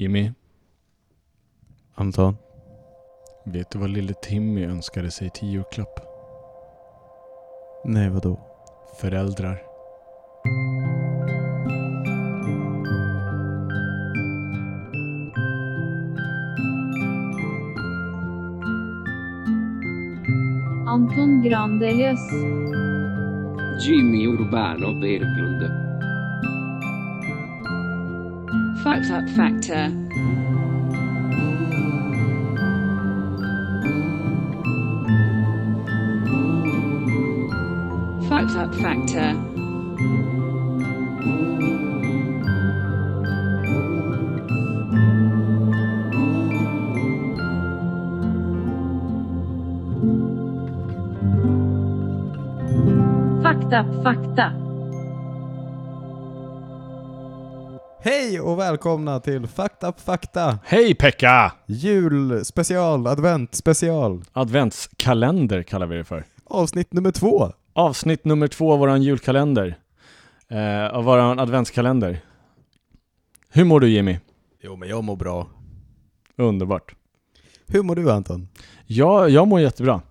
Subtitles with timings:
[0.00, 0.32] Jimmy,
[1.94, 2.36] Anton.
[3.44, 6.00] vet du vad lille Timmy önskade sig till julklapp?
[7.84, 8.40] Nej, vadå?
[9.00, 9.62] Föräldrar.
[20.86, 22.32] Anton Grandelös.
[23.86, 25.89] Jimmy Urbano Berglund.
[28.82, 29.90] Fucked up factor.
[38.26, 39.34] Fucked up factor.
[53.42, 54.59] Fakta, fakta.
[58.02, 60.58] Hej och välkomna till Fucked Up Fakta!
[60.64, 61.52] Hej Pekka!
[61.66, 66.24] Julspecial, adventspecial, Adventskalender kallar vi det för.
[66.44, 67.52] avsnitt nummer två.
[67.72, 69.78] Avsnitt nummer två av våran julkalender.
[70.48, 72.20] Eh, av våran adventskalender.
[73.50, 74.18] Hur mår du Jimmy?
[74.62, 75.46] Jo, men jag mår bra.
[76.36, 76.94] Underbart.
[77.66, 78.48] Hur mår du Anton?
[78.86, 80.02] Ja, jag mår jättebra.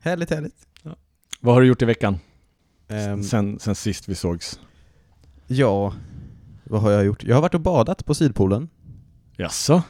[0.00, 0.66] Härligt, härligt.
[1.40, 2.18] Vad har du gjort i veckan?
[2.88, 4.60] Ehm, sen, sen sist vi sågs.
[5.46, 5.92] ja,
[6.66, 7.24] vad har jag gjort?
[7.24, 8.68] Jag har varit och badat på Sydpolen.
[9.36, 9.82] Jaså?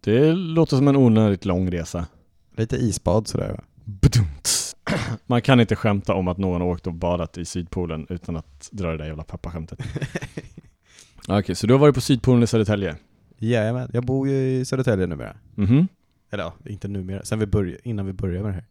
[0.00, 2.06] Det låter som en onödigt lång resa.
[2.56, 3.64] Lite isbad sådär va?
[3.84, 4.76] Badumts.
[5.26, 8.68] Man kan inte skämta om att någon har åkt och badat i Sydpolen utan att
[8.72, 9.78] dra det där jävla pappaskämtet.
[11.28, 12.96] Okej, så du har varit på Sydpolen i Södertälje?
[13.38, 15.36] Jajamän, jag bor ju i Södertälje numera.
[15.54, 15.88] Mhm.
[16.30, 18.66] Eller ja, inte numera, sen vi började, innan vi började med det här.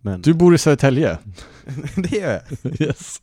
[0.00, 1.18] Men Du bor i Södertälje?
[1.96, 2.80] det gör jag.
[2.80, 3.20] yes.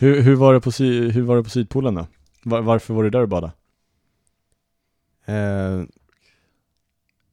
[0.00, 2.06] Hur, hur, var det på sy- hur var det på Sydpolen då?
[2.44, 3.52] Var, varför var du där och badade?
[5.24, 5.82] Eh,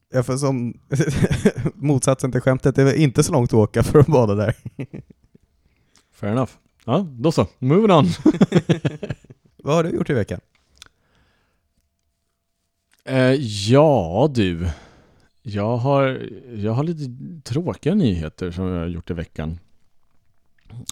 [0.10, 0.80] jag får som
[1.74, 4.56] motsatsen till skämtet, det är väl inte så långt att åka för att bada där.
[6.12, 6.52] Fair enough.
[6.86, 7.48] Ja, då så.
[7.60, 8.06] Moving on.
[9.64, 10.40] Vad har du gjort i veckan?
[13.06, 13.34] Eh,
[13.72, 14.70] ja du,
[15.42, 17.04] jag har, jag har lite
[17.52, 19.60] tråkiga nyheter som jag har gjort i veckan.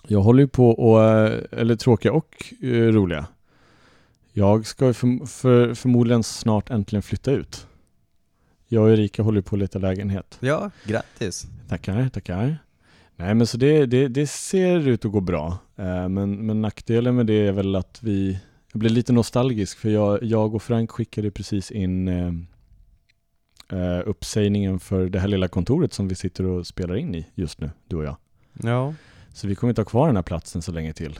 [0.07, 3.27] Jag håller ju på och, eh, eller tråkiga och eh, roliga.
[4.33, 7.67] Jag ska för, för, förmodligen snart äntligen flytta ut.
[8.67, 10.37] Jag och Erika håller på att leta lägenhet.
[10.39, 11.47] Ja, grattis.
[11.69, 12.57] Tackar, tackar.
[13.15, 15.57] Nej men så det, det, det ser ut att gå bra.
[15.75, 18.39] Eh, men, men nackdelen med det är väl att vi,
[18.71, 22.33] jag blir lite nostalgisk för jag, jag och Frank skickade precis in eh,
[23.79, 27.61] eh, uppsägningen för det här lilla kontoret som vi sitter och spelar in i just
[27.61, 28.15] nu, du och jag.
[28.63, 28.93] Ja.
[29.35, 31.19] Så vi kommer inte ha kvar den här platsen så länge till.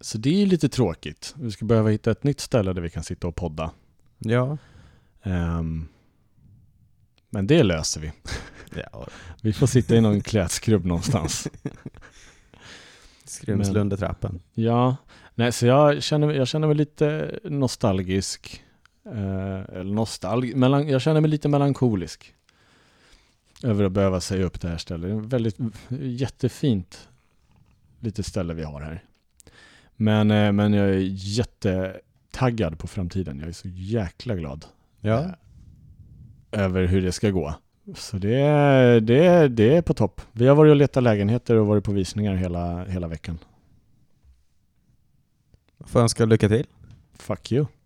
[0.00, 1.34] Så det är lite tråkigt.
[1.38, 3.70] Vi ska behöva hitta ett nytt ställe där vi kan sitta och podda.
[4.18, 4.58] Ja.
[5.22, 5.88] Ehm,
[7.30, 8.12] men det löser vi.
[8.92, 9.06] ja.
[9.42, 11.48] Vi får sitta i någon klädskrubb någonstans.
[13.24, 14.40] Skrymsle Men- under trappen.
[14.54, 14.96] Ja,
[15.34, 18.62] nej så jag känner, jag känner mig lite nostalgisk.
[19.06, 22.34] Eh, eller nostalg, melan, jag känner mig lite melankolisk.
[23.64, 25.10] Över att behöva säga upp det här stället.
[25.10, 25.56] Det är ett väldigt
[26.20, 27.08] jättefint
[28.00, 29.04] litet ställe vi har här.
[29.96, 33.38] Men, eh, men jag är jättetaggad på framtiden.
[33.38, 34.64] Jag är så jäkla glad
[35.00, 35.24] Ja.
[35.24, 35.30] eh,
[36.64, 37.54] över hur det ska gå.
[37.94, 40.20] Så det, är- det, är- det är på topp.
[40.32, 43.38] Vi har varit och letat lägenheter och varit på visningar hela, hela veckan.
[45.80, 46.66] Får önska lycka till.
[47.18, 47.66] Fuck you.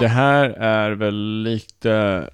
[0.00, 2.30] Det här är väl lite...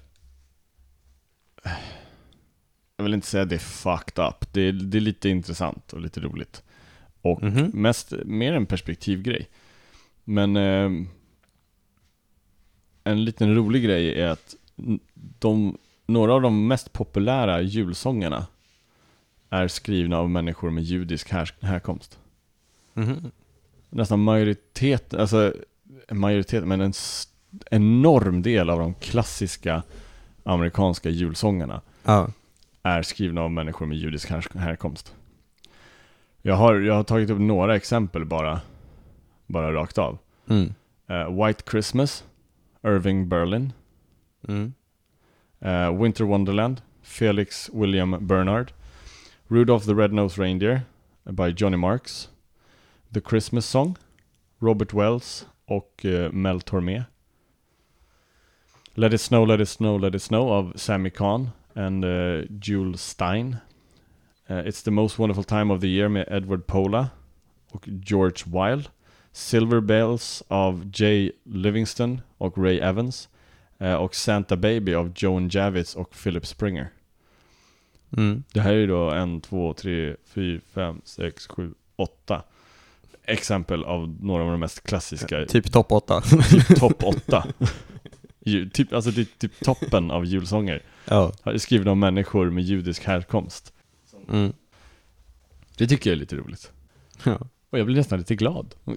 [2.97, 4.53] Jag vill inte säga det är fucked up.
[4.53, 6.63] Det är, det är lite intressant och lite roligt.
[7.21, 7.71] Och Mhm.
[7.73, 9.49] mest, mer en perspektivgrej.
[10.23, 10.91] Men eh,
[13.03, 14.55] en liten rolig grej är att
[15.39, 18.47] de, några av de mest populära julsångerna
[19.49, 22.19] är skrivna av människor med judisk här, härkomst.
[22.93, 23.31] Mhm.
[23.89, 25.53] Nästan majoritet, alltså
[26.11, 27.27] majoritet, men en s-
[27.71, 29.83] enorm del av de klassiska
[30.43, 32.27] amerikanska julsångerna Ja.
[32.83, 35.13] är skrivna av människor med judisk här, härkomst.
[36.41, 38.61] Jag har, jag har tagit upp några exempel bara,
[39.47, 40.17] bara rakt av.
[40.49, 40.73] Mm.
[41.07, 42.23] Eh, White Christmas,
[42.83, 43.73] Irving Berlin.
[44.47, 44.73] Mm.
[45.59, 48.71] Eh, Winter Wonderland, Felix William Bernard.
[49.47, 50.81] Rudolph the Red-Nosed Reindeer
[51.23, 52.29] by Johnny Marks.
[53.13, 53.95] The Christmas Song,
[54.59, 57.03] Robert Wells och eh, Mel Tormé.
[58.95, 63.01] Let It Snow, Let It Snow, Let It Snow av Sammy Kahn and uh, Jules
[63.01, 63.57] Stein.
[64.47, 67.09] Eh, It's the most wonderful time of the year med Edward Pola
[67.71, 68.89] och George Wilde.
[69.31, 73.29] Silver Bells av Jay Livingston och Ray Evans.
[73.79, 76.89] Eh, och Santa Baby av Joan Javits och Philip Springer.
[78.17, 78.43] Mm.
[78.53, 82.43] Det här är då en, två, tre, fyra, fem, sex, sju, åtta
[83.25, 86.21] exempel av några av de mest klassiska, Typ topp åtta.
[86.21, 87.45] typ topp åtta.
[88.45, 90.81] Ju- typ, alltså det är typ toppen av julsånger.
[91.05, 91.31] ja.
[91.57, 93.73] Skrivna av människor med judisk härkomst.
[94.29, 94.53] Mm.
[95.77, 96.71] Det tycker jag är lite roligt.
[97.23, 97.39] ja.
[97.69, 98.75] Och jag blir nästan lite glad.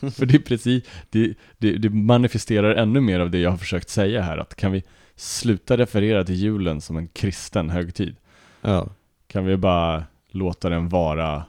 [0.00, 3.88] För det är precis, det, det, det manifesterar ännu mer av det jag har försökt
[3.88, 4.82] säga här, att kan vi
[5.16, 8.16] sluta referera till julen som en kristen högtid?
[8.60, 8.88] Ja.
[9.26, 11.44] Kan vi bara låta den vara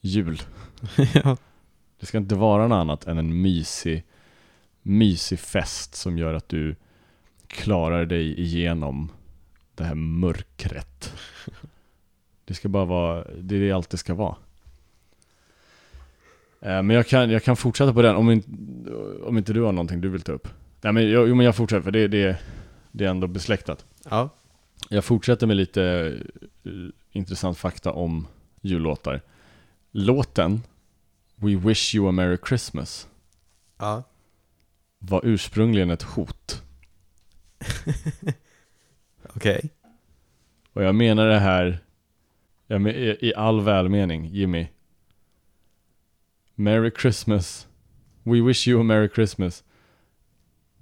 [0.00, 0.42] jul?
[1.14, 1.36] ja.
[2.00, 4.04] Det ska inte vara något annat än en mysig,
[4.82, 6.76] mysig fest som gör att du
[7.52, 9.08] klarar dig igenom
[9.74, 11.12] det här mörkret.
[12.44, 14.36] Det ska bara vara, det är allt det ska vara.
[16.60, 18.48] Eh, Men jag kan, jag kan fortsätta på den om inte,
[19.24, 20.48] om inte du har någonting du vill ta upp.
[20.80, 22.38] Nej men, jag, jo, men jag fortsätter för det, det,
[22.92, 23.84] det är ändå besläktat.
[24.10, 24.28] Ja.
[24.88, 25.82] Jag fortsätter med lite
[26.64, 26.70] eh,
[27.12, 28.26] intressant fakta om
[28.60, 29.20] jullåtar.
[29.90, 30.62] Låten
[31.36, 33.08] We Wish You A Merry Christmas
[33.78, 34.02] Ja.
[34.98, 36.62] var ursprungligen ett hot.
[39.36, 39.70] Okej.
[40.72, 41.78] Och jag menar det här
[42.66, 44.66] jag men, i i all välmening, Jimmy.
[46.54, 47.66] Merry Christmas
[48.22, 49.64] We Wish You A Merry Christmas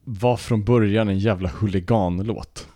[0.05, 2.69] var från början en jävla huliganlåt.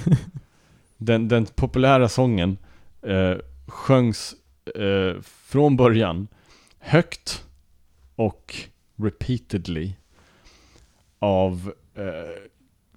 [0.96, 2.58] den, den populära sången
[3.02, 3.36] eh,
[3.66, 4.34] sjöngs
[4.74, 6.28] eh, från början
[6.78, 7.44] högt
[8.16, 8.54] och
[8.96, 9.92] repeatedly
[11.18, 12.42] av eh,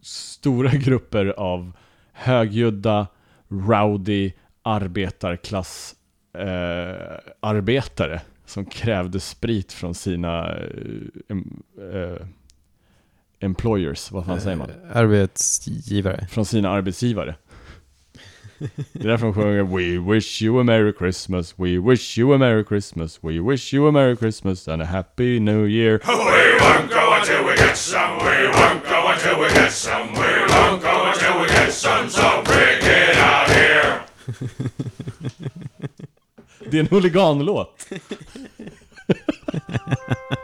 [0.02, 1.72] stora grupper av
[2.14, 3.08] högljudda,
[3.48, 4.32] rowdy
[4.64, 5.96] arbetarklass
[6.34, 11.38] eh, arbetare som krävde sprit från sina eh,
[11.94, 12.26] eh,
[13.40, 14.70] employers, vad fan säger man?
[14.70, 16.28] Eh, Arbetsgivare.
[16.30, 17.36] Från sina arbetsgivare.
[18.94, 22.38] Det är därför de sjunger We wish you a merry Christmas, we wish you a
[22.38, 26.00] merry Christmas, we wish you a merry Christmas and a happy new year.
[26.06, 26.14] We
[26.60, 28.18] won't go until we get some.
[28.20, 28.81] We won't
[29.24, 30.14] till we get some.
[30.14, 32.10] We won't go until we get some.
[32.10, 34.00] So bring it out here.
[36.70, 37.86] Det är en huliganlåt.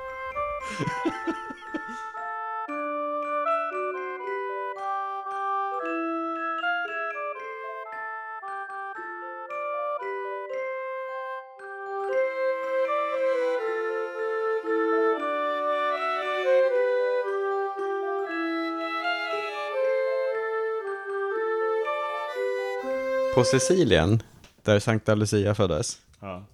[23.37, 24.23] På Sicilien,
[24.63, 26.45] där Sankta Lucia föddes, Ja.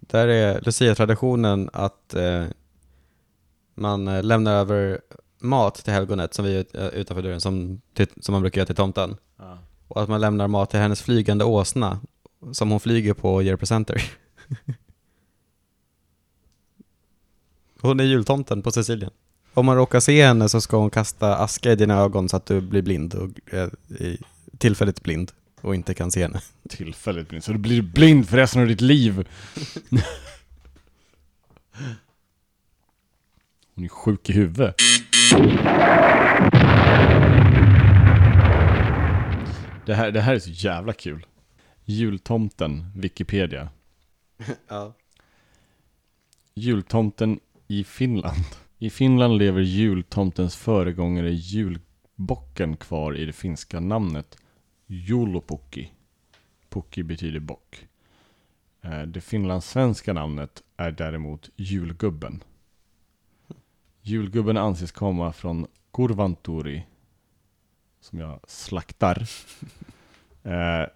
[0.00, 2.44] där är Lucia-traditionen att eh,
[3.74, 5.00] man eh, lämnar över
[5.38, 8.76] mat till helgonet som vi är utanför dörren, som, till, som man brukar göra till
[8.76, 9.16] tomten.
[9.36, 9.58] Ja.
[9.88, 12.00] Och att man lämnar mat till hennes flygande åsna,
[12.52, 14.12] som hon flyger på och ger presenter.
[17.80, 19.12] hon är jultomten på Sicilien.
[19.54, 22.46] Om man råkar se henne så ska hon kasta aska i dina ögon så att
[22.46, 23.68] du blir blind, och, eh,
[24.58, 26.40] tillfälligt blind, och inte kan se henne.
[26.68, 29.14] Tillfälligt blind, så du blir blind för resten av ditt liv.
[33.74, 34.74] Hon är sjuk i huvudet.
[39.86, 41.26] Det här, det här är så jävla kul.
[41.84, 43.68] Jultomten, Wikipedia.
[44.68, 44.94] Ja.
[46.54, 48.44] Jultomten i Finland.
[48.78, 54.36] I Finland lever jultomtens föregångare julbocken kvar i det finska namnet
[54.86, 55.92] Julopukki.
[56.68, 57.88] Pukki betyder bock.
[58.82, 62.42] Eh, Det finlandssvenska namnet är däremot julgubben.
[64.02, 66.86] Julgubben anses komma från Kurvanturi,
[68.00, 69.22] som jag slaktar,
[70.42, 70.86] eh,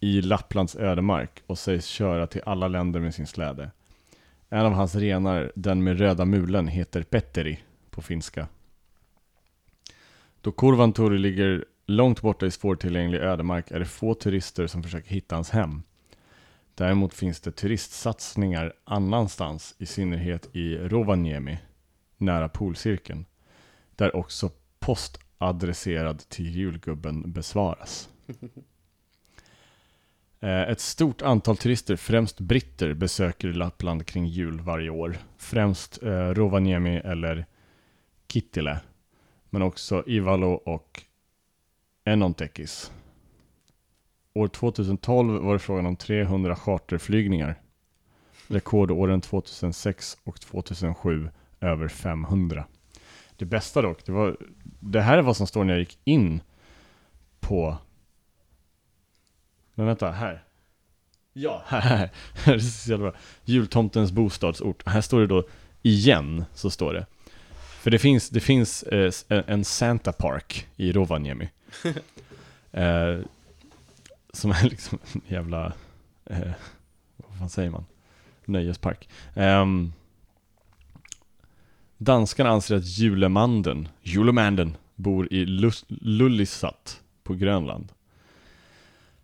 [0.00, 3.70] i Lapplands ödemark och sägs köra till alla länder med sin släde.
[4.48, 8.48] En av hans renar, den med röda mulen, heter Petteri på finska.
[10.40, 15.34] Då Kurvanturi ligger långt borta i svårtillgänglig ödemark är det få turister som försöker hitta
[15.34, 15.82] hans hem.
[16.74, 21.58] Däremot finns det turistsatsningar annanstans, i synnerhet i Rovaniemi,
[22.16, 23.24] nära polcirkeln,
[23.96, 28.08] där också post adresserad till julgubben besvaras.
[30.40, 35.16] Eh, Ett stort antal turister, främst britter, besöker Lappland kring jul varje år.
[35.36, 37.46] Främst eh, Rovaniemi eller
[38.28, 38.80] Kittilä,
[39.50, 41.02] men också Ivalo och
[42.04, 42.92] Enontekis.
[44.34, 47.60] År 2012 var det frågan om 300 charterflygningar.
[48.48, 51.30] Rekordåren 2006 och 2007
[51.60, 52.64] över 500.
[53.36, 54.36] Det bästa dock, det var
[54.80, 56.40] det här är vad som står när jag gick in
[57.40, 57.78] på
[59.74, 60.44] men vänta, här.
[61.32, 61.80] Ja, här.
[61.80, 62.10] här.
[62.44, 63.20] Det är så jävla bra.
[63.44, 64.82] Jultomtens bostadsort.
[64.86, 65.44] Här står det då
[65.82, 67.06] igen, så står det.
[67.80, 71.48] För det finns, det finns eh, en Santa Park i Rovaniemi.
[72.72, 73.18] eh,
[74.32, 75.72] som är liksom en jävla,
[76.24, 76.52] eh,
[77.16, 77.84] vad fan säger man?
[78.44, 79.08] Nöjespark.
[79.34, 79.66] Eh,
[81.98, 87.92] danskarna anser att julemanden, julemanden, bor i Lus- Lullisat på Grönland.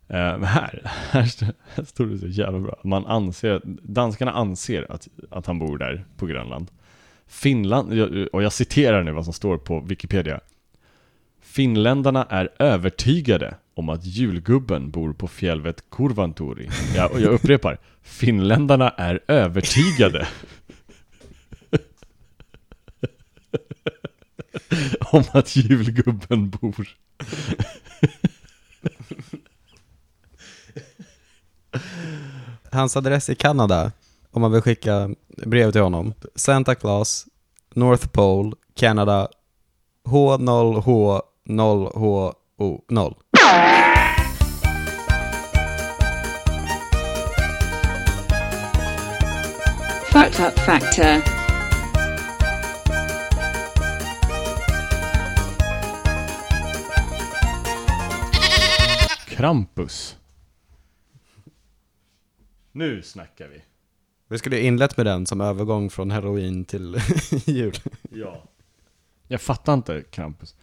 [0.09, 2.81] Eh, men här, här, här står det så jävla bra.
[2.85, 6.71] Man anser, danskarna anser att, att han bor där på Grönland.
[7.27, 8.01] Finland,
[8.33, 10.41] och jag citerar nu vad som står på Wikipedia.
[11.53, 16.69] Finländarna är övertygade om att julgubben bor på fjället Kurvanturi.
[16.95, 17.79] Ja, och jag upprepar.
[18.03, 20.29] Finländarna är övertygade
[25.13, 26.89] om att julgubben bor
[32.73, 33.93] Hans adress i Kanada,
[34.31, 35.11] om man vill skicka
[35.47, 36.15] brev till honom.
[36.35, 37.27] Santa Claus,
[37.75, 39.29] North Pole, Canada,
[40.05, 43.15] H0H H0H0HO0.
[50.13, 51.23] Fucked Up Factor.
[59.27, 60.17] Krampus.
[62.73, 63.63] Nu snackar vi.
[64.29, 66.97] Vi skulle inlett med den som övergång från heroin till
[67.47, 67.77] jul.
[68.11, 68.43] Ja.
[69.29, 70.55] Jag fattar inte Krampus.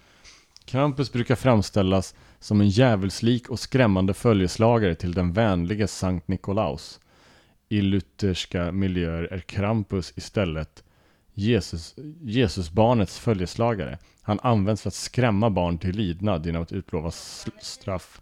[0.65, 6.99] Krampus brukar framställas som en djävulslik och skrämmande följeslagare till den vänlige Sankt Nikolaus.
[7.69, 10.83] I lutherska miljöer är Krampus istället
[11.33, 13.97] Jesus, Jesusbarnets följeslagare.
[14.21, 17.11] Han används för att skrämma barn till lydnad genom att utlova
[17.61, 18.21] straff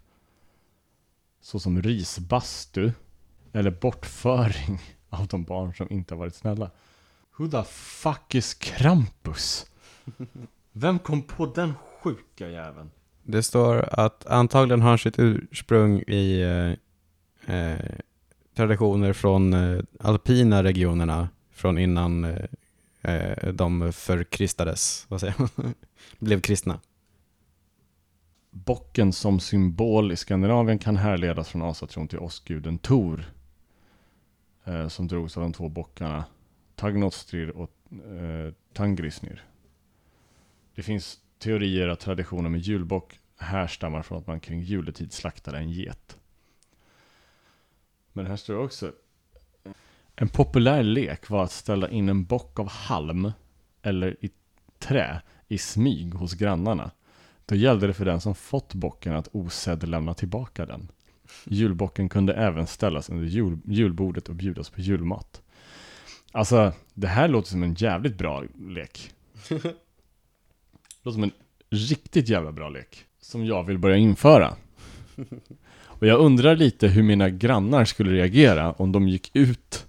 [1.40, 2.92] såsom risbastu
[3.52, 6.70] eller bortföring av de barn som inte har varit snälla.
[7.36, 9.66] Who the fuck is Krampus?
[10.72, 11.72] Vem kom på den
[12.04, 12.90] sjuka jäveln?
[13.22, 16.40] Det står att antagligen har sitt ursprung i
[17.46, 17.78] eh, eh,
[18.54, 22.44] traditioner från eh, alpina regionerna från innan eh,
[23.02, 25.74] eh, de förkristades, vad säger man,
[26.18, 26.80] blev kristna.
[28.50, 33.24] Bocken som symbol i Skandinavien kan härledas från asatron till åskguden Tor.
[34.64, 36.24] Eh, som drogs av de två bockarna
[36.74, 39.44] Tagnostrir och eh, Tangrisnir.
[40.74, 45.70] Det finns teorier att traditionen med julbock härstammar från att man kring juletid slaktade en
[45.70, 46.16] get.
[48.12, 48.92] Men här står det också
[50.16, 53.32] En populär lek var att ställa in en bock av halm
[53.82, 54.30] eller i
[54.78, 56.90] trä i smyg hos grannarna.
[57.46, 60.88] Då gällde det för den som fått bocken att osedd lämna tillbaka den.
[61.44, 65.42] Julbocken kunde även ställas under jul, julbordet och bjudas på julmat.
[66.32, 69.12] Alltså, det här låter som en jävligt bra lek.
[71.04, 71.32] låter som en
[71.70, 73.04] riktigt jävla bra lek.
[73.20, 74.54] Som jag vill börja införa.
[75.86, 79.86] Och jag undrar lite hur mina grannar skulle reagera om de gick ut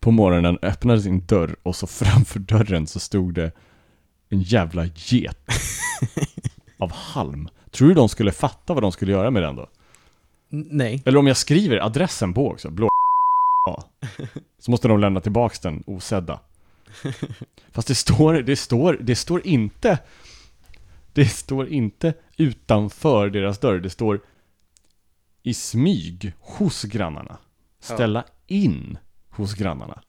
[0.00, 3.52] på morgonen, öppnade sin dörr och så framför dörren så stod det
[4.28, 5.38] en jävla get
[6.78, 7.48] av halm.
[7.70, 9.68] Tror du de skulle fatta vad de skulle göra med den då?
[10.50, 11.02] Nej.
[11.04, 12.88] Eller om jag skriver adressen på också, blå
[13.66, 13.84] ja.
[14.58, 16.40] Så måste de lämna tillbaks den osedda.
[17.72, 19.98] Fast det står, det står, det står inte
[21.12, 24.20] Det står inte utanför deras dörr, det står
[25.42, 27.38] i smyg hos grannarna.
[27.80, 28.98] Ställa in
[29.30, 30.02] hos grannarna.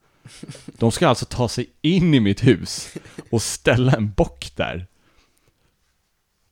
[0.66, 2.94] De ska alltså ta sig in i mitt hus
[3.30, 4.86] och ställa en bock där.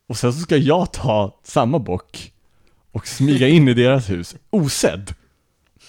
[0.07, 2.33] Och sen så ska jag ta samma bock
[2.93, 5.15] och smyga in i deras hus, osedd.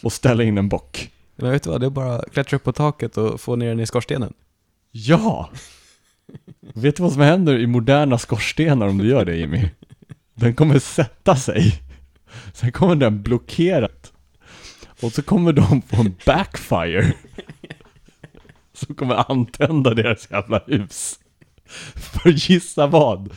[0.04, 1.12] Och ställa in en bock.
[1.36, 3.68] Men vet du vad, det är bara att klättra upp på taket och få ner
[3.68, 4.34] den i skorstenen.
[4.92, 5.50] Ja!
[6.74, 9.70] Vet du vad som händer i moderna skorstenar om du gör det Jimmy?
[10.34, 11.82] Den kommer sätta sig.
[12.54, 14.14] Sen kommer den blockerat.
[15.02, 17.14] Och så kommer de få en backfire.
[18.74, 21.20] Som kommer antända deras jävla hus.
[21.96, 23.34] För gissa vad?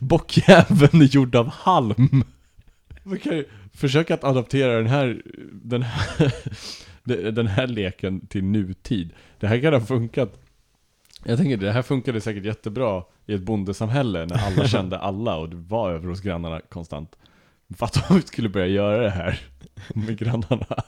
[0.00, 2.24] Bockjäveln är gjord av halm.
[3.02, 5.22] Man kan ju försök att adaptera den här,
[5.52, 6.32] den här,
[7.32, 9.10] den här leken till nutid.
[9.40, 10.43] Det här kan ha funkat.
[11.26, 15.48] Jag tänker det här funkade säkert jättebra i ett bondesamhälle när alla kände alla och
[15.48, 17.16] det var över hos grannarna konstant.
[17.76, 19.40] Fatta om vi skulle börja göra det här
[19.94, 20.66] med grannarna.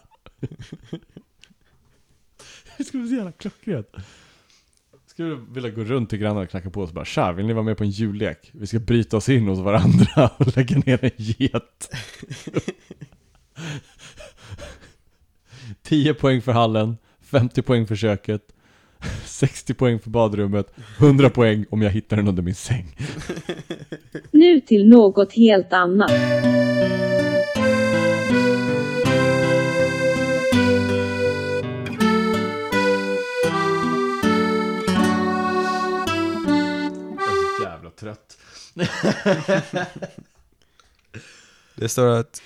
[2.79, 3.89] Det skulle bli så jävla klockrent.
[5.07, 7.53] Skulle vilja gå runt till grannarna och knacka på och så bara Tja, vill ni
[7.53, 8.51] vara med på en jullek?
[8.53, 11.91] Vi ska bryta oss in hos varandra och lägga ner en get.
[15.83, 18.56] 10 poäng för hallen, 50 poäng för köket,
[19.37, 22.97] 60 poäng för badrummet, 100 poäng om jag hittar den under min säng.
[24.31, 26.11] Nu till något helt annat.
[26.11, 26.21] Jag
[37.29, 38.39] är så jävla trött.
[41.75, 42.43] Det står att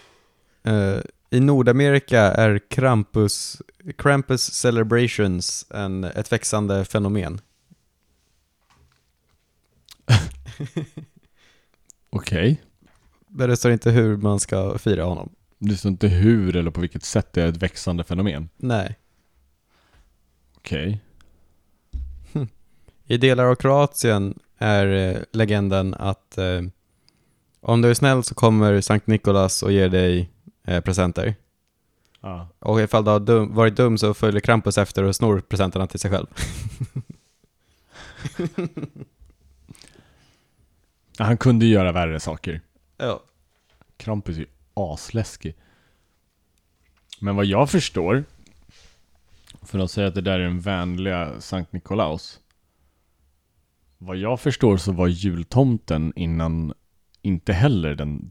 [0.63, 0.99] eh,
[1.31, 3.63] i Nordamerika är Krampus,
[3.99, 7.41] Krampus celebrations en, ett växande fenomen.
[12.11, 12.63] Okej.
[13.29, 15.33] Men det står inte hur man ska fira honom.
[15.59, 18.49] Det står inte hur eller på vilket sätt det är ett växande fenomen.
[18.57, 18.99] Nej.
[20.57, 21.01] Okej.
[23.05, 26.63] I delar av Kroatien är eh, legenden att eh,
[27.61, 30.31] om du är snäll så kommer Sankt Nikolas och ger dig
[30.65, 31.35] eh, presenter.
[32.21, 32.49] Ja.
[32.59, 36.01] Och ifall du har dum, varit dum så följer Krampus efter och snor presenterna till
[36.01, 36.27] sig själv.
[41.19, 42.61] Han kunde ju göra värre saker.
[42.97, 43.23] Ja.
[43.97, 45.55] Krampus är ju asläskig.
[47.21, 48.25] Men vad jag förstår,
[49.63, 52.41] för att säga att det där är den vänliga Sankt Nikolaus.
[53.99, 56.75] Vad jag förstår så var jultomten innan
[57.23, 58.31] inte heller den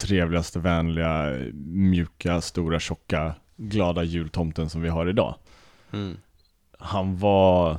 [0.00, 5.34] trevligaste, vänliga, mjuka, stora, tjocka, glada jultomten som vi har idag.
[5.92, 6.16] Mm.
[6.78, 7.78] Han var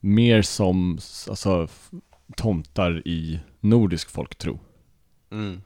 [0.00, 1.68] mer som alltså,
[2.36, 4.60] tomtar i nordisk folktro.
[5.30, 5.62] Mm.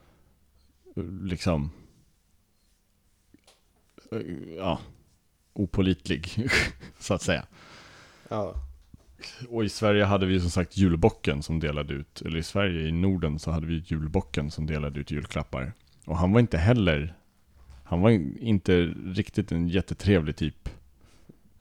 [1.23, 1.71] liksom
[4.11, 4.79] eh, ja,
[5.53, 6.49] opolitlig
[6.99, 7.45] så att säga.
[8.29, 8.66] Ja.
[9.49, 12.91] Och i Sverige hade vi som sagt julbocken som delade ut, eller i Sverige, i
[12.91, 15.73] Norden så hade vi julbocken som delade ut julklappar.
[16.05, 17.15] Och han var inte heller,
[17.83, 20.69] han var inte riktigt en jättetrevlig typ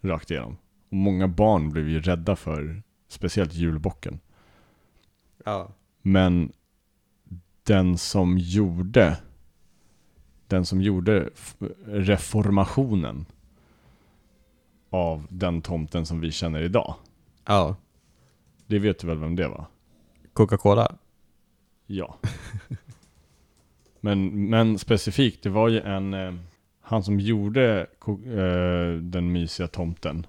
[0.00, 0.56] rakt igenom.
[0.88, 4.20] Och många barn blev ju rädda för, speciellt julbocken.
[5.44, 5.68] Ja.
[6.02, 6.52] Men
[7.62, 9.16] den som gjorde
[10.48, 11.30] den som gjorde
[11.86, 13.26] reformationen
[14.90, 16.94] av den tomten som vi känner idag.
[17.46, 17.76] Ja.
[18.66, 19.66] Det vet du väl vem det var?
[20.32, 20.96] Coca-Cola.
[21.86, 22.16] Ja.
[24.00, 26.34] men, men specifikt, det var ju en eh,
[26.80, 30.26] han som gjorde eh, den mysiga tomten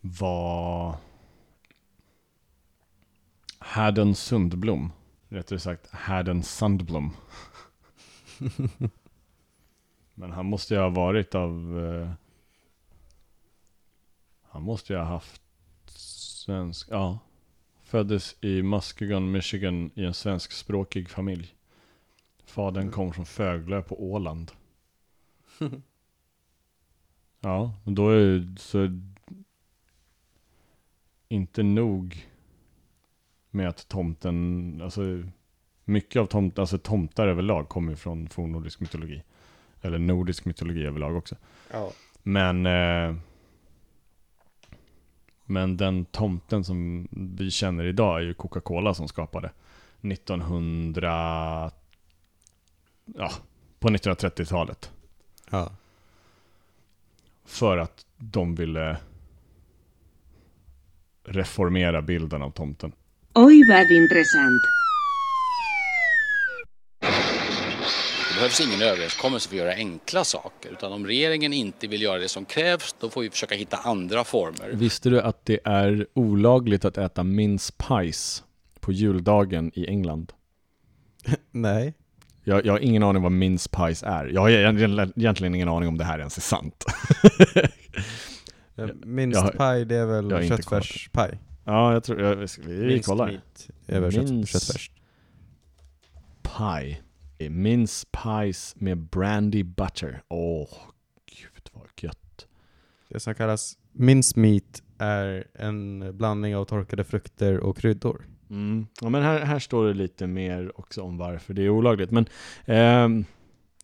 [0.00, 0.96] var
[3.58, 4.92] Härden Sundblom.
[5.28, 7.16] Rättare sagt Härden Sandblom.
[10.14, 11.84] Men han måste ju ha varit av...
[11.84, 12.10] Eh,
[14.42, 15.42] han måste ju ha haft
[16.44, 16.88] svensk...
[16.90, 17.18] Ja.
[17.82, 21.54] Föddes i Muskegon, Michigan i en svenskspråkig familj.
[22.44, 24.52] Fadern kom från Föglö på Åland.
[27.40, 29.00] Ja, då är ju så...
[31.28, 32.28] Inte nog
[33.50, 35.22] med att tomten, alltså
[35.84, 39.22] mycket av tomt, alltså tomtar överlag kommer från fornnordisk mytologi.
[39.80, 41.36] Eller nordisk mytologi överlag också.
[41.72, 41.92] Ja.
[42.22, 43.16] Men eh,
[45.46, 49.50] Men den tomten som vi känner idag är ju Coca-Cola som skapade
[50.02, 51.70] 1900
[53.04, 53.30] Ja,
[53.78, 54.90] på 1930-talet
[55.50, 55.72] Ja.
[57.44, 58.96] För att de ville
[61.24, 62.92] Reformera bilden av tomten
[63.34, 64.62] Oj, vad intressant.
[68.34, 70.72] Det behövs ingen överenskommelse för att göra enkla saker.
[70.72, 74.24] Utan om regeringen inte vill göra det som krävs, då får vi försöka hitta andra
[74.24, 74.70] former.
[74.72, 78.42] Visste du att det är olagligt att äta mince pies
[78.80, 80.32] på juldagen i England?
[81.50, 81.94] Nej.
[82.44, 84.26] Jag, jag har ingen aning vad mince pies är.
[84.26, 86.84] Jag har egentligen egentligen ingen aning om det här ens är sant.
[89.04, 91.38] Minst paj, det är väl köttfärspaj?
[91.64, 92.22] ja, jag tror...
[92.22, 93.26] Jag, vi Minst kollar.
[93.26, 94.62] meat är väl kött,
[97.50, 100.22] Mince pies med brandy butter.
[100.28, 100.68] Åh,
[101.26, 102.46] gud vad gött.
[103.08, 108.26] Det som kallas mincemeat är en blandning av torkade frukter och kryddor.
[108.50, 108.86] Mm.
[109.00, 112.10] Ja, men här, här står det lite mer också om varför det är olagligt.
[112.10, 112.26] Men,
[112.64, 113.24] ehm,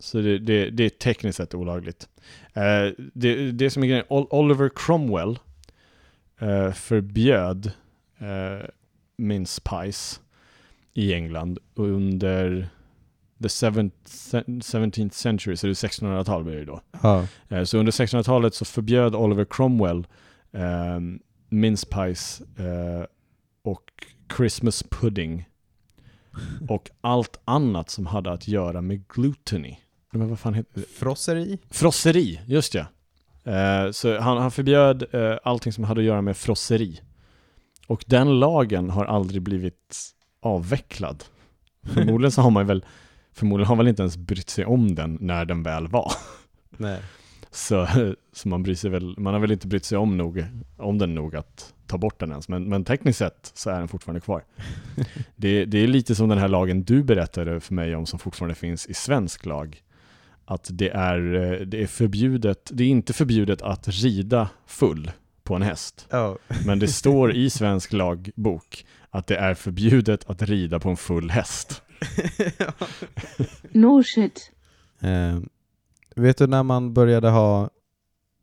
[0.00, 2.08] så det, det, det är tekniskt sett olagligt.
[2.52, 5.38] Eh, det, det som är grejen, Ol- Oliver Cromwell
[6.38, 7.72] eh, förbjöd
[8.18, 8.68] eh,
[9.16, 10.20] mince pies
[10.94, 12.68] i England under
[13.42, 13.90] the 7th,
[14.60, 16.80] 17th century, så det är 1600-tal blir det då.
[17.02, 17.26] Ja.
[17.48, 20.06] Eh, Så under 1600-talet så förbjöd Oliver Cromwell
[20.52, 21.00] eh,
[21.48, 23.04] mince pies eh,
[23.64, 23.84] och
[24.36, 25.48] Christmas pudding
[26.68, 29.76] och allt annat som hade att göra med gluttony.
[30.12, 30.86] Men vad fan heter det?
[30.88, 31.58] Frosseri?
[31.70, 32.86] Frosseri, just ja.
[33.52, 37.00] Eh, så han, han förbjöd eh, allting som hade att göra med frosseri.
[37.86, 39.96] Och den lagen har aldrig blivit
[40.40, 41.24] avvecklad.
[41.82, 42.84] Förmodligen så har man väl,
[43.32, 46.12] förmodligen har man väl inte ens brytt sig om den när den väl var.
[46.76, 47.00] Nej.
[47.52, 47.88] Så,
[48.32, 51.14] så man bryr sig väl, man har väl inte brytt sig om, nog, om den
[51.14, 52.48] nog att ta bort den ens.
[52.48, 54.44] Men, men tekniskt sett så är den fortfarande kvar.
[55.36, 58.54] Det, det är lite som den här lagen du berättade för mig om som fortfarande
[58.54, 59.82] finns i svensk lag.
[60.44, 61.18] Att det är,
[61.64, 65.10] det är förbjudet, det är inte förbjudet att rida full
[65.42, 66.06] på en häst.
[66.10, 66.38] Ja.
[66.66, 71.30] Men det står i svensk lagbok att det är förbjudet att rida på en full
[71.30, 71.82] häst.
[73.72, 74.50] No shit.
[75.00, 75.38] Eh,
[76.16, 77.70] vet du när man började ha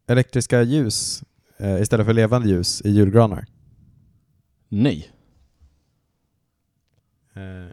[0.08, 1.24] elektriska ljus
[1.58, 3.46] eh, istället för levande ljus i julgranar?
[4.70, 5.12] Nej.
[7.34, 7.72] Eh,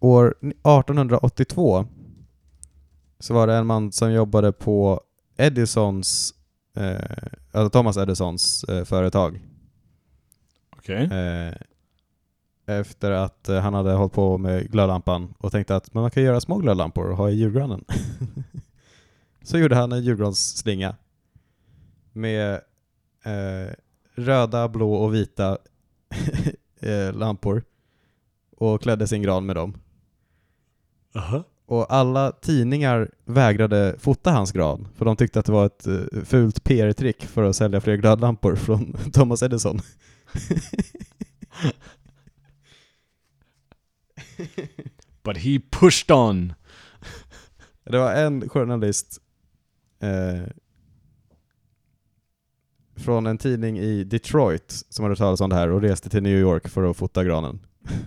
[0.00, 1.86] år 1882
[3.18, 5.00] så var det en man som jobbade på
[5.36, 6.34] Edisons,
[6.76, 6.98] eh,
[7.52, 9.40] alltså Thomas Edisons eh, företag.
[10.70, 11.04] Okej.
[11.04, 11.54] Eh,
[12.68, 16.40] efter att eh, han hade hållit på med glödlampan och tänkte att man kan göra
[16.40, 17.84] små glödlampor och ha i julgranen.
[19.42, 20.96] så gjorde han en julgransslinga
[22.12, 22.54] med
[23.24, 23.72] eh,
[24.14, 25.58] röda, blå och vita
[26.80, 27.62] eh, lampor
[28.56, 29.74] och klädde sin gran med dem.
[31.14, 31.44] Aha.
[31.66, 36.22] Och alla tidningar vägrade fota hans gran, för de tyckte att det var ett eh,
[36.24, 39.80] fult PR-trick för att sälja fler glödlampor från Thomas Edison.
[45.22, 46.52] But he pushed on.
[47.84, 49.18] Det var en journalist
[50.00, 50.52] eh,
[52.96, 56.38] från en tidning i Detroit som hade talat om det här och reste till New
[56.38, 57.60] York för att fota granen.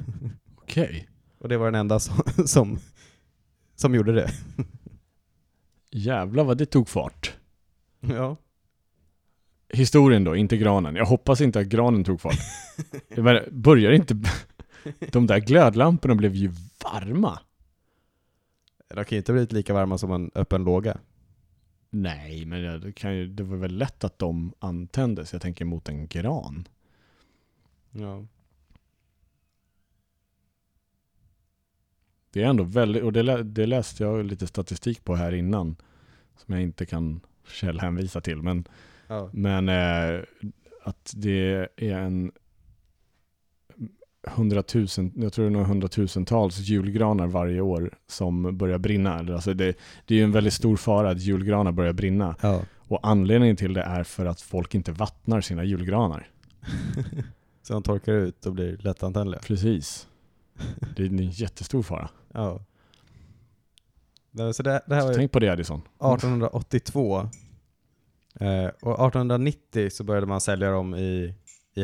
[0.56, 1.08] Okej.
[1.40, 2.80] Och det var den enda som, som,
[3.76, 4.32] som gjorde det.
[5.92, 7.34] Jävlar vad det tog fart.
[8.00, 8.38] Ja.
[9.74, 10.96] Historien då, inte granen.
[10.96, 12.40] Jag hoppas inte att granen tog fart.
[13.18, 14.20] Menar, börjar inte...
[15.12, 16.52] De där glödlamporna blev ju
[16.84, 17.40] varma.
[18.88, 20.98] De kan ju inte blivit lika varma som en öppen låga.
[21.90, 25.34] Nej, men det, kan ju, det var väl lätt att de antändes.
[25.34, 26.68] Jag tänker mot en gran.
[27.92, 28.26] Ja.
[32.32, 35.76] Det är ändå väldigt, och det, det läste jag lite statistik på här innan.
[36.38, 38.42] Som jag inte kan källhänvisa till.
[38.42, 38.68] Men
[39.08, 39.30] ja.
[39.34, 40.24] Men eh,
[40.84, 42.32] att det är en
[44.28, 49.14] hundratusen, jag tror det är hundratusentals julgranar varje år som börjar brinna.
[49.14, 52.36] Alltså det, det är ju en väldigt stor fara att julgranar börjar brinna.
[52.42, 52.62] ja.
[52.92, 56.28] Och anledningen till det är för att folk inte vattnar sina julgranar.
[57.64, 59.42] Så de torkar ut och blir lättantändliga.
[59.42, 60.08] Precis.
[60.96, 62.10] Det är en jättestor fara.
[62.34, 62.60] Ja.
[64.54, 65.80] Så det, det här var Tänk på det Addison.
[65.80, 67.30] 1882.
[68.40, 71.34] Eh, och 1890 så började man sälja dem i,
[71.76, 71.82] i,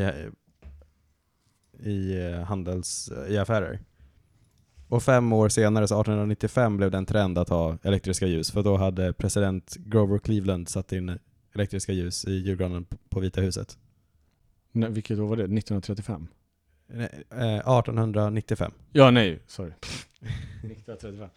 [1.80, 3.80] i eh, handels, i affärer.
[4.90, 8.52] Och fem år senare, så 1895, blev det en trend att ha elektriska ljus.
[8.52, 11.20] För då hade president Grover Cleveland satt in
[11.56, 13.78] elektriska ljus i julgranen på Vita huset.
[14.72, 15.44] Nej, vilket år var det?
[15.44, 16.28] 1935?
[16.88, 18.72] Nej, Eh, 1895.
[18.92, 19.72] Ja, nej, sorry.
[20.64, 21.30] 1935.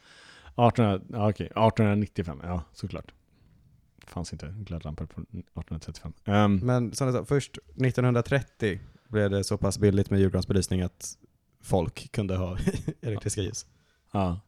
[0.68, 3.14] 1800, ja, okej, 1895, ja såklart.
[4.00, 6.12] Det fanns inte glödlampor på 1835.
[6.24, 11.14] Ehm, Men som jag sa, först 1930 blev det så pass billigt med julgransbelysning att
[11.62, 12.57] folk kunde ha
[13.03, 13.66] elektriska ljus.
[14.12, 14.40] ja.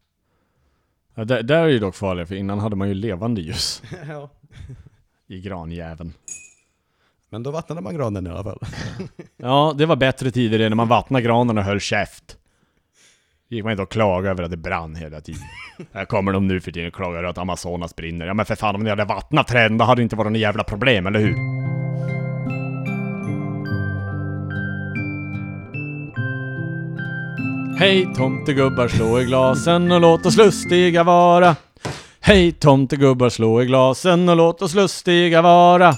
[1.14, 4.31] ja där, där är ju dock farligt, för innan hade man ju levande ljus ja.
[5.27, 6.12] i granjäveln.
[7.31, 8.61] Men då vattnade man granen i alla fall.
[9.37, 12.37] Ja, det var bättre tider när man vattnade granen och höll käft.
[13.48, 15.42] gick man inte och klagade över att det brann hela tiden.
[15.92, 18.27] Här kommer de nu för tiden och klagar över att Amazonas brinner.
[18.27, 20.38] Ja men för fan, om ni hade vattnat träden då hade det inte varit några
[20.38, 21.37] jävla problem, eller hur?
[27.78, 31.56] Hej tomtegubbar, slå i glasen och låt oss lustiga vara.
[32.20, 35.94] Hej tomtegubbar, slå i glasen och låt oss lustiga vara.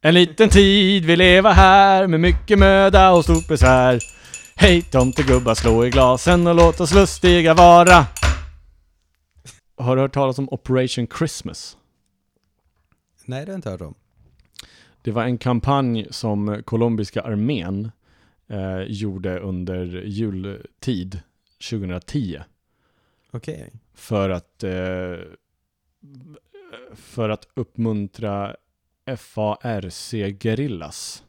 [0.00, 4.00] En liten tid vi leva här med mycket möda och stort besvär.
[4.56, 8.06] Hej tomtegubbar, slå i glasen och låt oss lustiga vara.
[9.76, 11.76] Har du hört talas om Operation Christmas?
[13.24, 13.94] Nej, det har jag inte hört om.
[15.02, 17.90] Det var en kampanj som colombiska armén
[18.48, 21.20] eh, gjorde under jultid
[21.70, 22.40] 2010
[23.30, 23.72] Okej.
[23.94, 25.16] för att, eh,
[26.94, 28.56] för att uppmuntra
[29.16, 31.22] FARC-gerillas.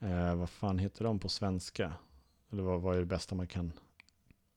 [0.00, 1.92] Eh, vad fan heter de på svenska?
[2.52, 3.72] Eller vad, vad är det bästa man kan...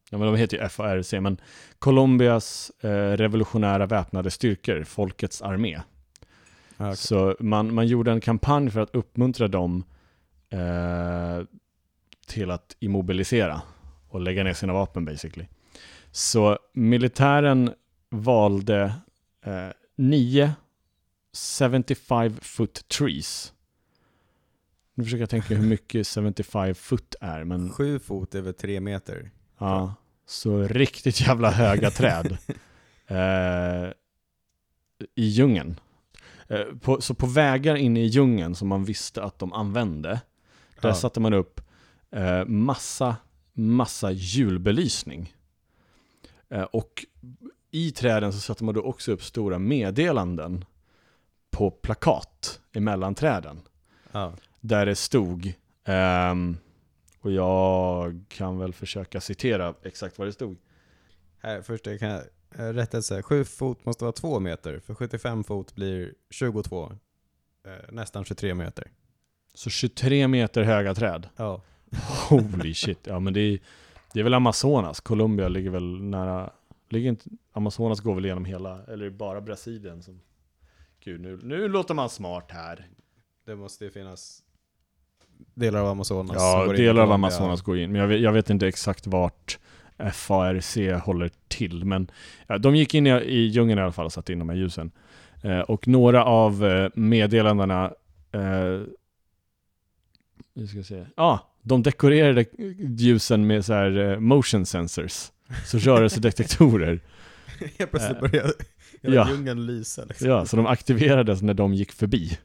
[0.09, 1.37] Ja men de heter ju FARC, men
[1.79, 5.81] Colombias eh, revolutionära väpnade styrkor, Folkets armé.
[6.77, 6.97] Okej.
[6.97, 9.83] Så man, man gjorde en kampanj för att uppmuntra dem
[10.51, 11.45] eh,
[12.27, 13.61] till att immobilisera
[14.07, 15.47] och lägga ner sina vapen basically.
[16.11, 17.73] Så militären
[18.09, 18.93] valde
[19.45, 20.53] eh, nio
[21.69, 23.53] 75 foot trees.
[24.93, 29.31] Nu försöker jag tänka hur mycket 75 foot är, men Sju fot över tre meter.
[29.57, 32.37] Ja, så riktigt jävla höga träd.
[33.07, 33.91] Eh,
[35.15, 35.79] I djungeln.
[36.47, 40.21] Eh, på, så på vägar inne i djungeln som man visste att de använde,
[40.81, 40.95] där Ja.
[40.95, 41.61] satte man upp
[42.11, 43.15] eh, massa,
[43.53, 45.35] massa julbelysning.
[46.49, 47.05] Eh, och
[47.71, 50.65] i träden så satte man då också upp stora meddelanden
[51.51, 53.61] på plakat emellan träden
[54.11, 54.33] Ja.
[54.59, 55.53] där det stod,
[55.85, 56.57] ehm,
[57.19, 60.57] och jag kan väl försöka citera exakt vad det stod.
[61.39, 63.21] Här, först jag kan eh, rättelse.
[63.21, 66.91] Sju fot måste vara två meter, för 75 fot blir 22.
[67.65, 68.91] Eh, nästan 23 meter.
[69.53, 71.29] Så 23 meter höga träd.
[71.37, 71.61] Ja.
[72.29, 72.99] Holy shit.
[73.03, 73.59] Ja men det är,
[74.13, 74.99] det är väl Amazonas.
[74.99, 76.49] Colombia ligger väl nära,
[76.89, 80.21] ligger inte, Amazonas går väl genom hela, eller är det bara Brasilien som
[81.03, 82.87] Gud, nu, nu låter man smart här.
[83.45, 84.43] Det måste ju finnas
[85.53, 87.13] delar av Amazonas Ja, går in delar av Colombia.
[87.27, 89.59] Amazonas går in, men jag vet, jag vet inte exakt vart
[90.13, 91.85] FARC håller till.
[91.85, 92.11] Men
[92.47, 94.55] ja, de gick in i, i djungeln i alla fall och satte in de här
[94.55, 94.91] ljusen.
[95.43, 97.93] Eh, och några av eh, meddelandena,
[98.31, 98.81] eh,
[100.53, 102.45] vi ska se, ja, de dekorerade
[102.97, 105.31] ljusen med så här eh, motion sensors,
[105.65, 106.99] så rörelsedetektorer.
[107.77, 108.53] Helt plötsligt Eh, börjar
[109.01, 109.29] hela ja.
[109.29, 110.27] djungeln lysa liksom.
[110.27, 112.37] Ja, så de aktiverades när de gick förbi.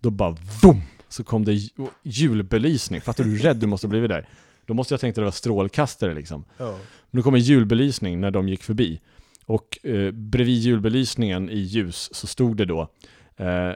[0.00, 0.80] Då bara VOOM!
[1.08, 1.70] Så kom det ju-
[2.02, 3.00] julbelysning.
[3.00, 4.28] Fattar du hur rädd du måste ha blivit där?
[4.66, 6.44] Då måste jag tänkt att det var strålkastare liksom.
[6.58, 6.78] Ja.
[7.10, 9.00] Men då kom en julbelysning när de gick förbi.
[9.46, 12.88] Och eh, bredvid julbelysningen i ljus så stod det då
[13.36, 13.72] eh,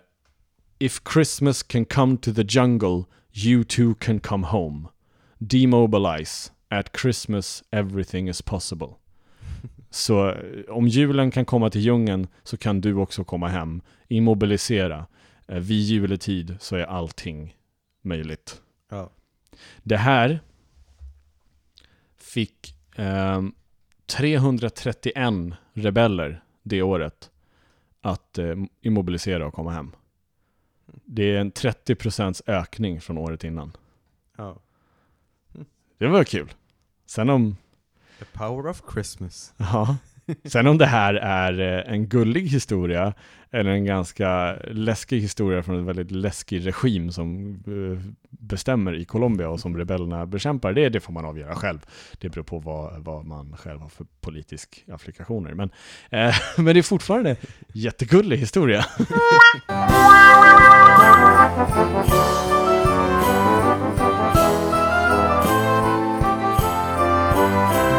[0.78, 3.04] If Christmas can come to the jungle,
[3.44, 4.88] you too can come home.
[5.38, 6.52] Demobilize.
[6.70, 8.88] At Christmas everything is possible.
[9.90, 13.80] Så eh, om julen kan komma till djungeln så kan du också komma hem.
[14.08, 15.06] Immobilisera.
[15.46, 17.56] Eh, vid juletid så är allting
[18.02, 18.62] möjligt.
[18.90, 19.10] Ja.
[19.82, 20.40] Det här
[22.18, 23.52] fick ehm,
[24.06, 25.34] 331
[25.72, 27.30] rebeller det året
[28.00, 29.92] att eh, immobilisera och komma hem.
[31.10, 33.72] Det är en 30% ökning från året innan.
[34.36, 34.56] ja.
[35.98, 36.52] Det var kul.
[37.06, 37.56] Sen om,
[38.18, 39.54] The power of Christmas.
[39.56, 39.96] ja,
[40.44, 43.14] sen om det här är eh, en gullig historia
[43.50, 49.48] eller en ganska läskig historia från en väldigt läskig regim som eh, bestämmer i Colombia
[49.48, 51.78] och som rebellerna bekämpar, det, det får man avgöra själv.
[52.18, 55.54] Det beror på vad, vad man själv har för politisk applikationer.
[55.54, 55.70] Men,
[56.10, 57.36] eh, men det är fortfarande
[57.72, 58.84] jättegullig historia.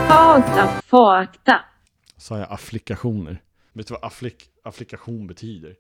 [0.08, 1.60] Fakta, fakta.
[2.18, 3.42] Sa jag applikationer?
[3.74, 5.76] Vet du vad afflik, applikation betyder?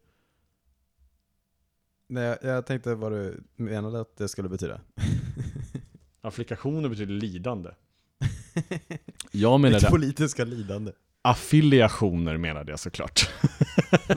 [2.07, 4.81] Nej, jag, tänkte vad du menade att det skulle betyda.
[6.21, 7.69] Applikationer betyder lidande.
[9.31, 10.91] Jag menade politiska lidande.
[11.21, 13.29] affiliationer menade jag såklart.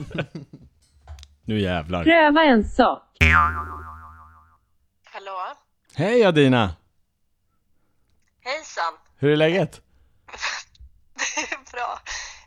[1.45, 2.03] nu jävlar.
[2.03, 3.17] Pröva en sak.
[5.03, 5.53] Hallå?
[5.95, 6.75] Hej Adina!
[8.41, 8.93] Hejsan!
[9.17, 9.81] Hur är läget?
[11.15, 11.99] Det är bra.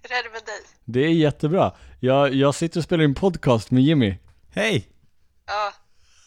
[0.02, 0.60] Hur är det med dig?
[0.84, 1.76] Det är jättebra.
[2.00, 4.16] Jag, jag sitter och spelar in podcast med Jimmy.
[4.50, 4.88] Hej!
[5.46, 5.72] Ja,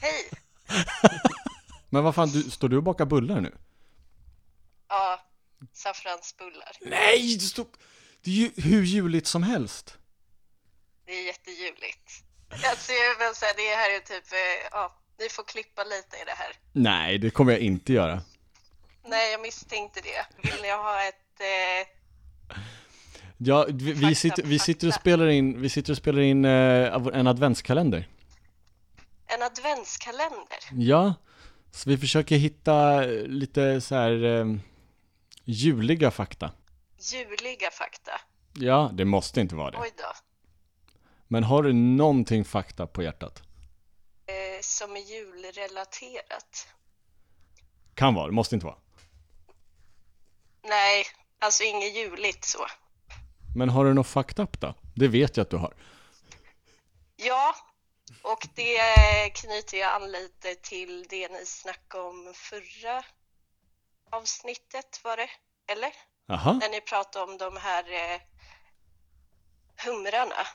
[0.02, 0.30] hej!
[1.90, 3.56] Men vad fan, du, står du och bakar bullar nu?
[4.88, 5.20] Ja,
[5.74, 6.72] saffransbullar.
[6.82, 7.34] Nej!
[7.40, 7.66] Du står,
[8.24, 9.98] det är ju hur juligt som helst.
[11.06, 12.24] Det är jättejuligt.
[12.50, 16.18] Jag ser väl så här, det här är typ, eh, ja, ni får klippa lite
[16.22, 16.52] i det här.
[16.72, 18.22] Nej, det kommer jag inte göra.
[19.06, 20.50] Nej, jag misstänkte det.
[20.50, 21.88] Vill ni ha ett, eh,
[23.38, 26.94] Ja, vi, vi, sitter, vi sitter och spelar in, vi sitter och spelar in eh,
[27.14, 28.08] en adventskalender.
[29.28, 30.60] en adventskalender?
[30.72, 31.14] Ja,
[31.72, 34.46] Så vi försöker hitta lite så här eh,
[35.44, 36.52] juliga fakta.
[37.12, 38.12] Juliga fakta.
[38.54, 39.78] Ja, det måste inte vara det.
[39.78, 40.12] Oj då.
[41.32, 43.44] Men har du någonting fakta på hjärtat?
[44.26, 46.68] Eh, som är julrelaterat.
[47.96, 48.78] Kan vara, det måste inte vara.
[50.64, 51.06] Nej,
[51.40, 52.66] alltså inget juligt så.
[53.56, 54.74] Men har du något up då?
[54.96, 55.74] Det vet jag att du har.
[57.16, 57.56] Ja,
[58.24, 63.04] och det knyter jag an lite till det ni snackade om förra
[64.10, 65.30] avsnittet var det,
[65.68, 65.94] eller?
[66.26, 66.54] Jaha.
[66.54, 68.22] När ni pratade om de här eh,
[69.86, 70.48] humrarna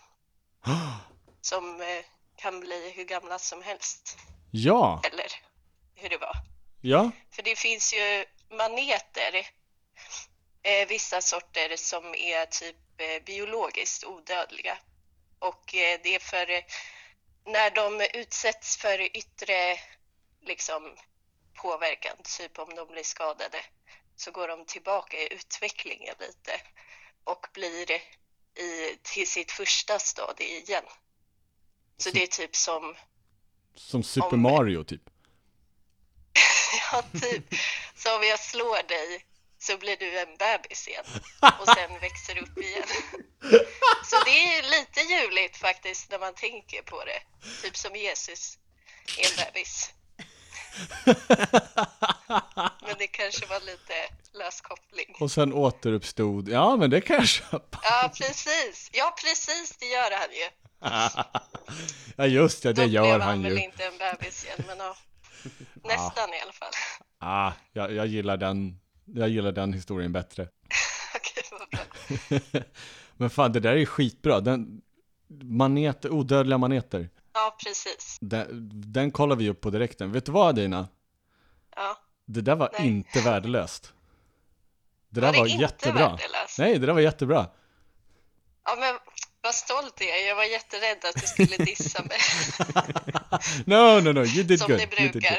[1.40, 2.04] som eh,
[2.36, 4.18] kan bli hur gamla som helst,
[4.50, 5.26] Ja, eller
[5.94, 6.36] hur det var.
[6.80, 9.46] ja, För det finns ju maneter,
[10.62, 14.78] eh, vissa sorter som är typ eh, biologiskt odödliga.
[15.38, 16.46] Och eh, det är för
[17.46, 19.78] när de utsätts för yttre
[20.40, 20.96] liksom,
[21.54, 23.58] påverkan, typ om de blir skadade,
[24.16, 26.60] så går de tillbaka i utvecklingen lite
[27.24, 28.02] och blir
[28.58, 30.84] i, till sitt första stadie igen.
[31.96, 32.96] Så det är typ som
[33.76, 35.02] som Super Om- Mario typ.
[36.92, 37.44] Ja, typ.
[37.96, 39.24] Så om jag slår dig
[39.58, 41.04] så blir du en bebis igen
[41.60, 42.88] och sen växer upp igen.
[44.04, 47.22] Så det är lite juligt faktiskt när man tänker på det.
[47.62, 48.58] Typ som Jesus
[49.18, 49.90] är en bebis.
[52.82, 53.92] Men det kanske var lite
[54.38, 55.16] lös koppling.
[55.20, 57.78] Och sen återuppstod, ja men det kan jag köpa.
[57.82, 58.90] Ja, precis.
[58.92, 60.48] Ja, precis, det gör han ju.
[62.16, 63.64] Ja just det, det Då gör blev han väl ju.
[63.64, 64.96] inte en bebis igen, men ja.
[65.84, 66.72] Nästan i alla fall.
[67.18, 70.42] Ah, jag, jag, gillar den, jag gillar den historien bättre.
[71.14, 72.60] Okej, vad bra.
[73.16, 74.40] Men fan, det där är ju skitbra.
[74.40, 74.82] Den,
[75.42, 77.10] maneter, odödliga maneter.
[77.34, 78.18] Ja, precis.
[78.20, 80.12] Den, den kollar vi upp på direkten.
[80.12, 80.88] Vet du vad Dina?
[81.76, 81.98] Ja.
[82.26, 82.88] Det där var Nej.
[82.88, 83.92] inte värdelöst.
[85.10, 86.08] Det där Var det var inte jättebra.
[86.10, 86.58] värdelöst?
[86.58, 87.46] Nej, det där var jättebra.
[88.64, 88.98] Ja, men
[89.42, 90.28] vad stolt jag är.
[90.28, 92.18] Jag var jätterädd att du skulle dissa mig.
[93.66, 94.78] No, no, no, you did Som good.
[94.78, 95.38] ni You did brukar.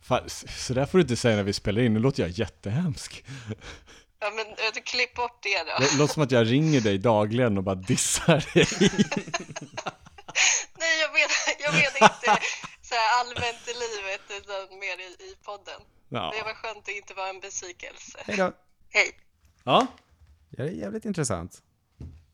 [0.02, 1.94] Fan, så där får du inte säga när vi spelar in.
[1.94, 3.24] Nu låter jag jättehemsk.
[4.20, 5.84] Ja, men äh, du klipp bort det då.
[5.84, 8.66] Det låter som att jag ringer dig dagligen och bara dissar dig.
[10.80, 12.38] Nej, jag menar, jag menar inte
[12.82, 15.80] så här allmänt i livet, utan mer i, i podden.
[16.08, 16.32] Ja.
[16.36, 18.18] Det var skönt att inte vara en besvikelse.
[18.26, 18.52] Hej då.
[18.90, 19.10] Hej.
[19.64, 19.86] ja.
[20.50, 21.62] Ja, det är jävligt intressant.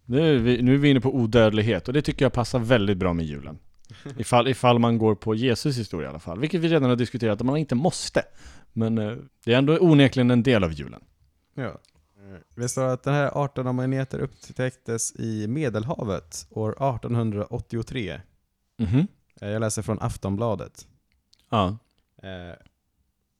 [0.04, 2.96] Nu är, vi, nu är vi inne på odödlighet och det tycker jag passar väldigt
[2.96, 3.58] bra med julen.
[4.18, 6.40] Ifall, ifall man går på Jesus historia i alla fall.
[6.40, 8.22] Vilket vi redan har diskuterat att man inte måste.
[8.72, 11.04] Men eh, det är ändå onekligen en del av julen.
[11.56, 11.78] Ja.
[12.54, 18.20] Det står att den här arten av maneter upptäcktes i Medelhavet år 1883.
[18.78, 19.06] Mhm.
[19.40, 20.86] Eh, Jag läser från Aftonbladet.
[21.48, 21.78] Ja.
[22.22, 22.54] Eh,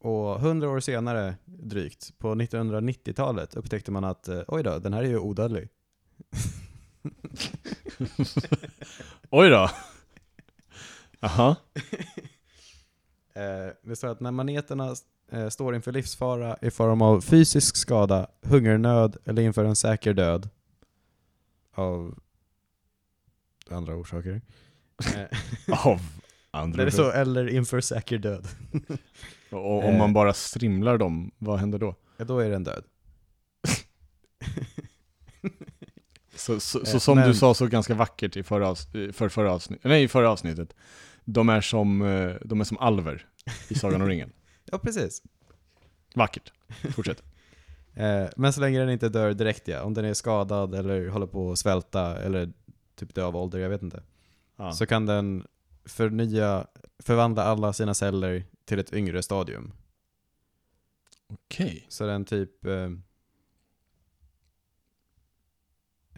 [0.00, 5.02] och hundra år senare, drygt, på 1990-talet upptäckte man att eh, oj då, den här
[5.02, 5.68] är ju odödlig.
[9.31, 9.70] Oj då.
[11.20, 11.57] Jaha.
[13.37, 14.94] Eh, det står att när maneterna
[15.33, 20.49] eh, står inför livsfara i form av fysisk skada, hungernöd eller inför en säker död
[21.75, 22.19] av
[23.71, 24.41] andra orsaker.
[25.17, 25.39] Eh,
[25.87, 26.01] Av
[26.51, 28.47] andra det är så, eller inför säker död.
[29.51, 31.95] Och om man bara strimlar dem, vad händer då?
[32.17, 32.85] Ja, då är den död.
[36.35, 38.75] Så, så, Eh, så som men- du sa så ganska vackert i förra,
[39.12, 40.75] för förra, avsnitt, nej, förra avsnittet.
[41.25, 43.27] De är, som, eh, de är som alver
[43.69, 44.33] i Sagan om ringen.
[44.70, 45.22] Ja, precis.
[46.14, 46.52] Vackert.
[46.94, 47.22] Fortsätt.
[47.96, 51.26] Eh, men så länge den inte dör direkt ja, om den är skadad eller håller
[51.26, 52.52] på att svälta eller
[52.94, 54.02] typ dö av ålder, jag vet inte.
[54.57, 54.72] Ja.
[54.72, 55.46] Så kan den
[55.85, 56.66] förnya,
[56.98, 59.72] förvandla alla sina celler till ett yngre stadium.
[61.26, 61.87] Okej.
[61.88, 62.64] Så den typ...
[62.64, 62.90] Eh,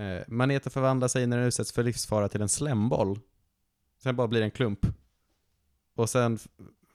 [0.07, 3.21] eh, maneter förvandlar sig när den utsätts för livsfara till en slemboll.
[3.99, 4.87] Sen bara blir det en klump.
[5.95, 6.39] Och sen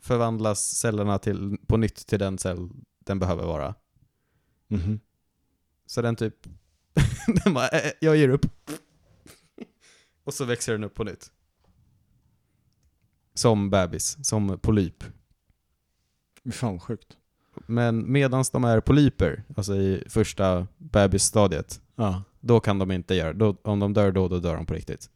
[0.04, 2.70] förvandlas cellerna till, på nytt till den cell
[3.06, 3.76] den behöver vara.
[4.68, 5.00] Mhm.
[5.86, 6.36] Så den typ...
[7.44, 8.46] den bara, eh, jag ger upp.
[10.24, 11.32] Och så växer den upp på nytt.
[13.34, 15.04] Som bebis, som polyp.
[16.52, 17.18] Fan sjukt.
[17.68, 22.24] Men medans de är polyper, alltså i första bebisstadiet, Ja.
[22.40, 25.10] då kan de inte göra, då, om de dör då, då dör de på riktigt.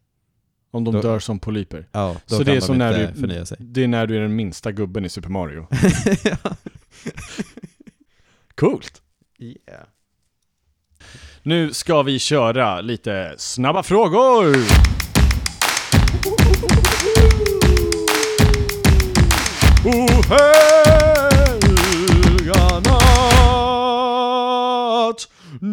[0.77, 1.87] Om de Då- dör som polyper.
[1.91, 3.57] Ja, då Så kan det är de som när du, förnya sig.
[3.59, 5.67] det är när du är den minsta gubben i Super Mario.
[8.55, 9.01] Coolt!
[9.39, 9.83] yeah.
[11.43, 14.55] Nu ska vi köra lite snabba frågor!
[20.29, 21.06] helga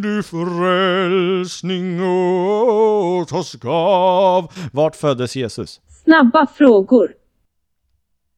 [0.00, 4.52] du frälsning åt oss gav.
[4.72, 5.80] Vart föddes Jesus?
[6.04, 7.14] Snabba frågor.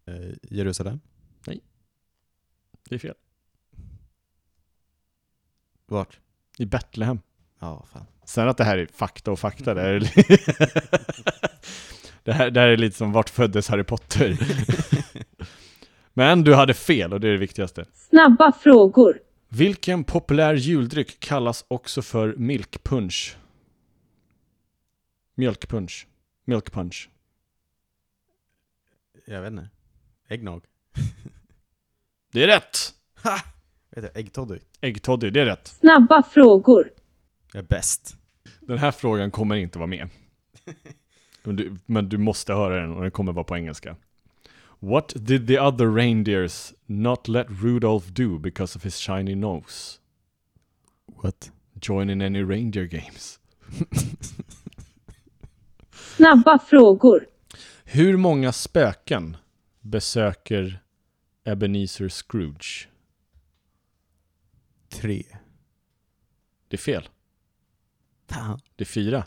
[0.07, 1.01] Eh, Jerusalem?
[2.89, 3.15] Det är fel.
[5.87, 6.19] Vart?
[6.59, 7.21] I Betlehem.
[7.61, 8.07] Ja, fan.
[8.25, 10.01] Sen att det här är fakta och fakta, det här är,
[12.25, 14.39] det här, det här är lite som vart föddes Harry Potter?
[16.15, 17.85] Men du hade fel och det är det viktigaste.
[17.95, 19.19] Snabba frågor.
[19.59, 23.37] Vilken populär juldryck kallas också för milkpunch?
[25.35, 26.07] Mjölkpunch.
[26.45, 27.11] Milk punch.
[29.27, 29.69] Jag vet inte.
[30.29, 30.65] Äggnog?
[32.33, 32.95] Det är rätt!
[34.15, 34.59] Äggtoddy?
[34.81, 35.67] Äggtoddy, det är rätt.
[35.69, 36.91] Snabba frågor.
[37.53, 38.17] Jag är bäst.
[38.61, 40.09] Den här frågan kommer inte vara med.
[41.43, 43.97] Men du, men du måste höra den och den kommer vara på engelska.
[44.81, 49.99] What did the other reindeers not let Rudolph do because of his shiny nose?
[51.07, 51.51] What?
[51.81, 53.39] Join in any reindeer games.
[56.17, 57.27] Snabba frågor.
[57.85, 59.37] Hur många spöken
[59.81, 60.83] besöker
[61.45, 62.89] Ebenezer Scrooge?
[64.89, 65.23] Tre.
[66.69, 67.09] Det är fel.
[68.29, 68.61] Fan.
[68.77, 69.19] Det är fyra.
[69.19, 69.25] Är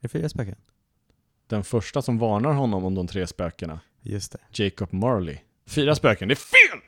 [0.00, 0.56] det fyra spöken?
[1.46, 4.64] Den första som varnar honom om de tre spökena, Just det.
[4.64, 5.38] Jacob Marley.
[5.66, 6.80] Fyra spöken, det är fel!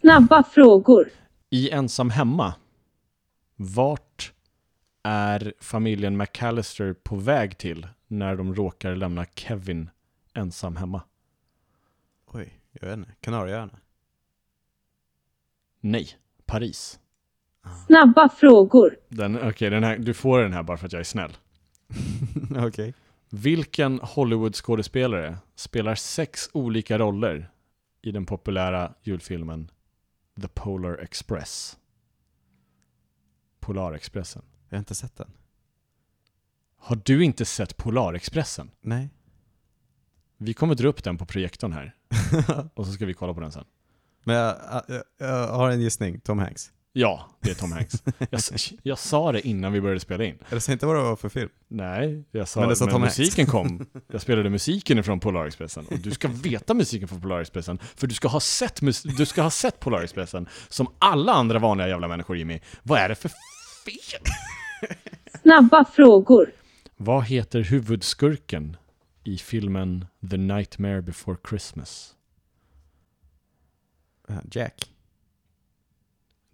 [0.00, 1.08] Snabba frågor.
[1.50, 2.54] I Ensam Hemma,
[3.56, 4.32] vart
[5.02, 9.90] är familjen McAllister på väg till när de råkar lämna Kevin
[10.34, 11.02] ensam hemma?
[12.26, 13.10] Oj, jag vet inte.
[13.20, 13.78] Kanarieöarna?
[15.80, 16.08] Nej,
[16.46, 17.00] Paris.
[17.86, 18.96] Snabba frågor.
[19.08, 21.36] Den, okej, den här, du får den här bara för att jag är snäll.
[22.66, 22.94] Okej.
[23.36, 27.50] Vilken Hollywood-skådespelare spelar sex olika roller
[28.02, 29.70] i den populära julfilmen
[30.40, 31.78] The Polar Express?
[33.60, 34.42] Polarexpressen.
[34.68, 35.32] Jag har inte sett den.
[36.76, 38.70] Har du inte sett Polarexpressen?
[38.80, 39.10] Nej.
[40.36, 41.94] Vi kommer dra upp den på projektorn här.
[42.74, 43.64] Och så ska vi kolla på den sen.
[44.24, 46.20] Men jag, jag, jag har en gissning.
[46.20, 46.72] Tom Hanks.
[46.98, 48.02] Ja, det är Tom Hanks.
[48.30, 48.40] Jag,
[48.82, 50.38] jag sa det innan vi började spela in.
[50.48, 51.48] Eller säg inte vad det var för film.
[51.68, 53.18] Nej, jag sa Men men det sa Tom Hanks.
[53.18, 53.86] musiken kom.
[54.12, 55.86] Jag spelade musiken ifrån Polarexpressen.
[55.86, 57.78] Och du ska veta musiken från Polarexpressen.
[57.96, 58.80] För du ska ha sett,
[59.18, 60.48] du ska ha sett Polarexpressen.
[60.68, 62.60] Som alla andra vanliga jävla människor Jimmy.
[62.82, 63.28] Vad är det för
[63.84, 64.22] fel?
[65.42, 66.52] Snabba frågor.
[66.96, 68.76] Vad heter huvudskurken
[69.24, 72.14] i filmen The Nightmare Before Christmas?
[74.50, 74.92] Jack.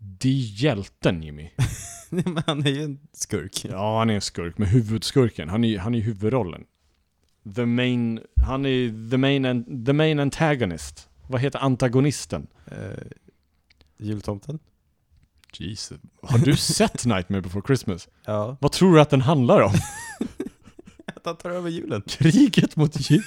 [0.05, 1.51] Det är hjälten Jimmy.
[2.11, 3.65] Men han är ju en skurk.
[3.71, 6.65] Ja, han är en skurk, men huvudskurken, han är han är huvudrollen.
[7.55, 11.09] The main, han är the main, an- the main antagonist.
[11.29, 12.47] Vad heter antagonisten?
[12.73, 12.77] Uh,
[13.99, 14.59] jultomten?
[15.53, 15.99] Jesus.
[16.23, 18.09] Har du sett Nightmare before Christmas?
[18.25, 18.57] Ja.
[18.61, 19.73] Vad tror du att den handlar om?
[21.07, 22.03] Att han tar över julen.
[22.07, 23.23] Kriget mot jul...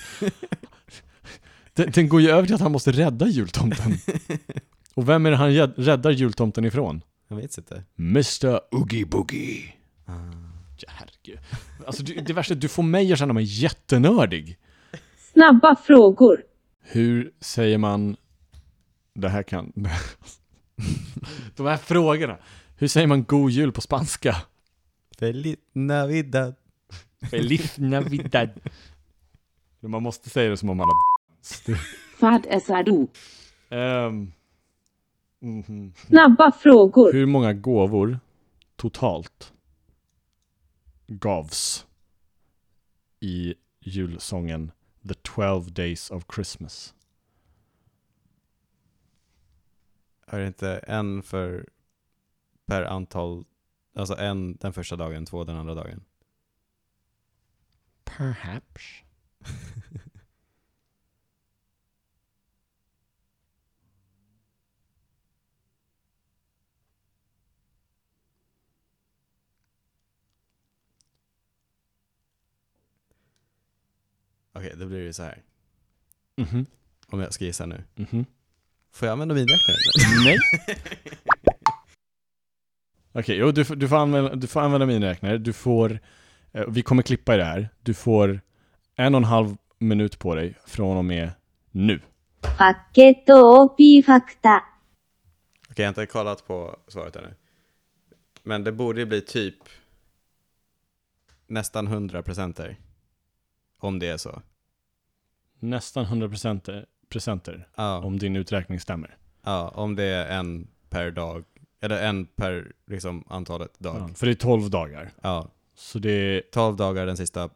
[1.73, 3.97] Den, den går ju över till att han måste rädda jultomten.
[4.95, 7.01] Och vem är det han räddar jultomten ifrån?
[7.27, 7.83] Jag vet inte.
[7.99, 8.75] Mr.
[8.75, 9.73] Oogie Boogie.
[10.77, 11.39] Ja, herregud.
[11.85, 14.57] Alltså det, det värsta är att du får mig att känna mig jättenördig.
[15.33, 16.43] Snabba frågor.
[16.81, 18.17] Hur säger man...
[19.13, 19.73] Det här kan...
[21.55, 22.37] De här frågorna.
[22.77, 24.35] Hur säger man god jul på spanska?
[25.19, 26.55] Feliz Navidad.
[27.31, 28.49] Feliz Navidad.
[29.79, 30.95] Man måste säga det som om man har...
[32.19, 33.07] Vad är du?
[35.45, 35.93] Ehm, mhm.
[35.95, 37.13] Snabba frågor.
[37.13, 38.19] Hur många gåvor
[38.75, 39.53] totalt
[41.07, 41.87] gavs
[43.19, 44.71] i julsången
[45.07, 46.95] The 12 Days of Christmas?
[50.27, 51.69] Är det inte en för
[52.65, 53.45] per antal,
[53.95, 56.03] alltså en den första dagen, två den andra dagen?
[58.03, 59.03] Perhaps.
[74.54, 75.42] Okej, då blir det så här.
[76.36, 76.66] Mhm.
[77.06, 77.84] Om jag ska gissa nu.
[77.94, 78.24] Mhm.
[78.92, 79.76] Får jag använda miniräknare?
[80.24, 80.38] Nej.
[83.12, 85.38] Okej, jo, du, får- du, får använda, du får använda miniräknare.
[85.38, 85.98] Du får,
[86.52, 87.68] eh, vi kommer klippa i det här.
[87.80, 88.40] Du får
[88.96, 91.30] en och en halv minut på dig från och med
[91.70, 92.00] nu.
[92.42, 94.64] ファッケット OP ファクタ。
[95.70, 97.34] Okej, jag har inte kollat på svaret ännu.
[98.42, 99.54] Men det borde ju bli typ
[101.46, 102.76] nästan 100 procenter.
[103.77, 104.41] Om det är så.
[105.59, 107.67] Nästan 100% presenter.
[107.75, 109.17] Ja, Om din uträkning stämmer.
[109.43, 111.43] ja, om det är en per dag,
[111.81, 113.97] eller en per liksom antalet dag.
[114.09, 115.11] Ja, för det är 12 dagar.
[115.21, 117.49] Ja, Så det är 12 dagar den sista,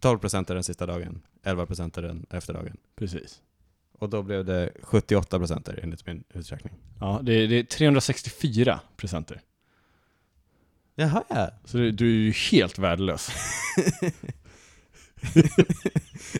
[0.00, 2.76] 12% är den sista dagen, 11% är den efter dagen.
[2.96, 3.40] precis.
[3.98, 6.74] Och då blev det 78% enligt min uträkning.
[7.00, 9.40] Ja, det är, det är 364 presenter.
[10.94, 11.50] Jaha ja.
[11.64, 13.28] Så det, du är ju helt värdelös.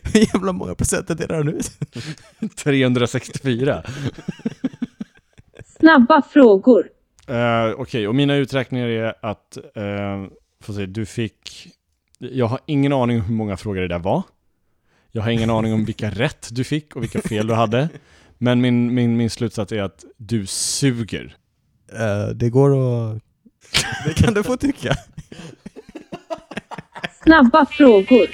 [0.03, 1.71] Hur jävla många presenter delar du ut?
[2.55, 3.83] 364.
[5.79, 6.89] Snabba frågor.
[7.29, 10.27] Uh, Okej, och mina uträkningar är att, uh,
[10.63, 11.67] får se, du fick,
[12.19, 14.23] jag har ingen aning om hur många frågor det där var.
[15.11, 17.89] Jag har ingen aning om vilka rätt du fick och vilka fel du hade.
[18.37, 21.35] Men min, min, min slutsats är att du suger.
[21.93, 23.21] Eh, det går att...
[24.05, 24.95] Det kan du få tycka.
[27.23, 28.27] Snabba frågor.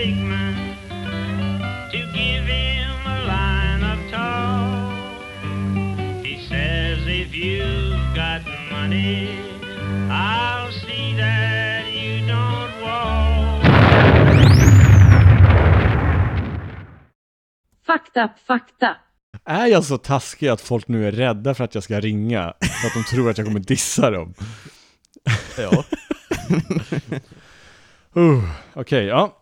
[0.00, 0.54] Brakeman
[1.92, 4.92] to give him a line of talk.
[6.24, 8.40] He says if you've got
[8.70, 9.28] money,
[10.10, 13.64] I'll see that you don't walk.
[17.86, 18.96] Fakta, fakta.
[19.44, 22.54] Är jag så taskig att folk nu är rädda för att jag ska ringa?
[22.60, 24.34] För att de tror att jag kommer dissa dem?
[25.58, 25.84] Ja.
[28.16, 28.44] Uh,
[28.74, 29.39] Okej, ja.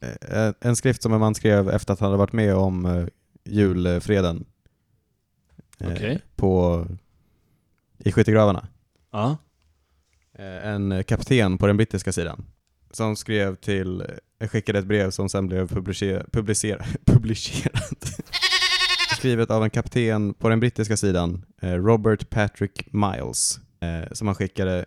[0.00, 3.06] Eh, En skrift som en man skrev efter att han hade varit med om eh,
[3.44, 4.44] julfreden.
[5.78, 6.16] Eh.
[6.36, 6.86] På,
[7.98, 8.68] i skyttegravarna.
[9.12, 9.36] ja.
[10.34, 12.44] Eh, En kapten på den brittiska sidan.
[12.90, 14.04] Som skrev till,
[14.40, 18.20] skickade ett brev som sen blev publicer, publicer, publicerat.
[19.18, 23.60] Skrivet av en kapten på den brittiska sidan, Robert Patrick Miles.
[24.12, 24.84] Som han skickade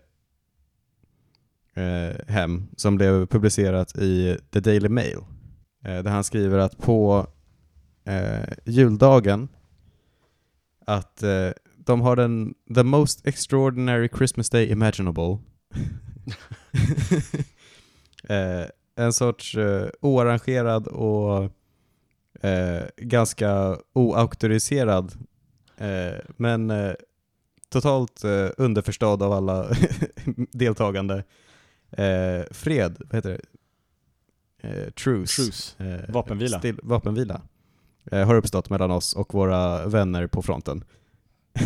[1.73, 5.17] eh, hem, som blev publicerat i The Daily Mail.
[5.85, 7.27] Eh, Där han skriver att på
[8.05, 9.47] eh, juldagen
[10.85, 15.37] att eh, de har den the most extraordinary Christmas day imaginable.
[18.29, 18.65] eh,
[18.95, 21.43] en sorts eh, oarrangerad och
[22.45, 25.11] eh, ganska oauktoriserad
[26.37, 26.71] men
[27.69, 29.67] totalt eh, underförstådd av alla
[30.51, 31.23] deltagande
[31.97, 33.41] eh, fred, vad heter det?
[34.63, 35.35] Eh, truce.
[35.35, 35.75] Truce.
[35.77, 36.59] Eh, Vapenvila.
[36.59, 37.41] Still, vapenvila.
[38.11, 40.83] Eh, har uppstått mellan oss och våra vänner på fronten.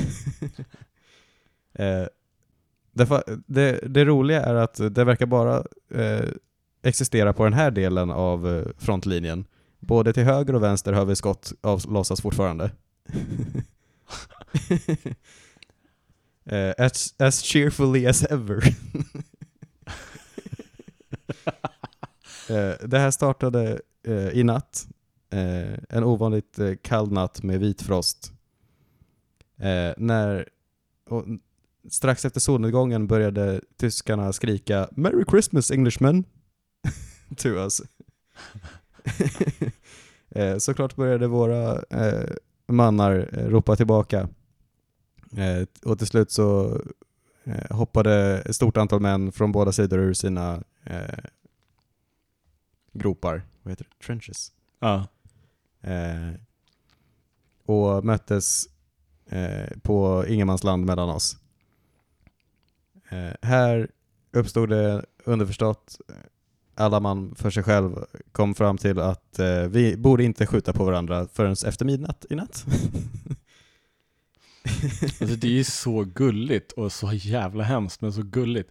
[1.74, 2.06] eh,
[3.46, 5.64] det, det roliga är att det verkar bara
[5.94, 6.26] eh,
[6.84, 9.46] existera på den här delen av eh, frontlinjen.
[9.80, 12.72] Både till höger och vänster hör vi skott avlossas fortfarande.
[16.78, 18.64] as, as cheerfully as ever.
[22.50, 24.88] Eh, det här startade eh, i natt.
[25.30, 28.32] Eh, en ovanligt kall natt med vit frost.
[29.98, 30.50] När,
[31.10, 31.26] och,
[31.90, 36.24] strax efter solnedgången började tyskarna skrika “Merry Christmas Englishmen!”
[37.38, 37.82] to us.
[40.30, 42.30] eh, såklart började våra eh,
[42.68, 44.30] mannar ropa tillbaka.
[45.38, 46.82] Eh, och till slut så
[47.70, 51.20] hoppade ett stort antal män från båda sidor ur sina eh,
[52.94, 54.06] gropar, vad heter det?
[54.06, 54.52] Trenches.
[54.80, 55.08] Ja.
[55.82, 56.34] Eh,
[57.66, 58.68] och möttes
[59.30, 61.38] eh, på ingenmansland mellan oss.
[63.10, 63.92] Eh, här
[64.32, 66.16] uppstod det underförstått, eh,
[66.76, 70.86] alla man för sig själv kom fram till att eh, vi borde inte skjuta på
[70.86, 72.66] varandra förrän efter midnatt i natt.
[75.22, 78.70] Alltså det är ju så gulligt och så jävla hemskt men så gulligt.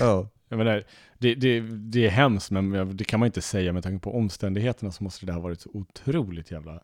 [0.00, 0.28] Ja.
[0.48, 0.84] Jag menar,
[1.18, 4.92] det, det, det är hemskt men det kan man inte säga med tanke på omständigheterna
[4.92, 6.82] så måste det ha varit så otroligt jävla...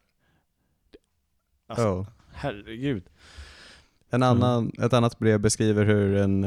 [1.66, 2.06] Alltså, Ja.
[2.32, 3.04] herregud.
[4.10, 6.44] En annan, Ett annat brev beskriver hur en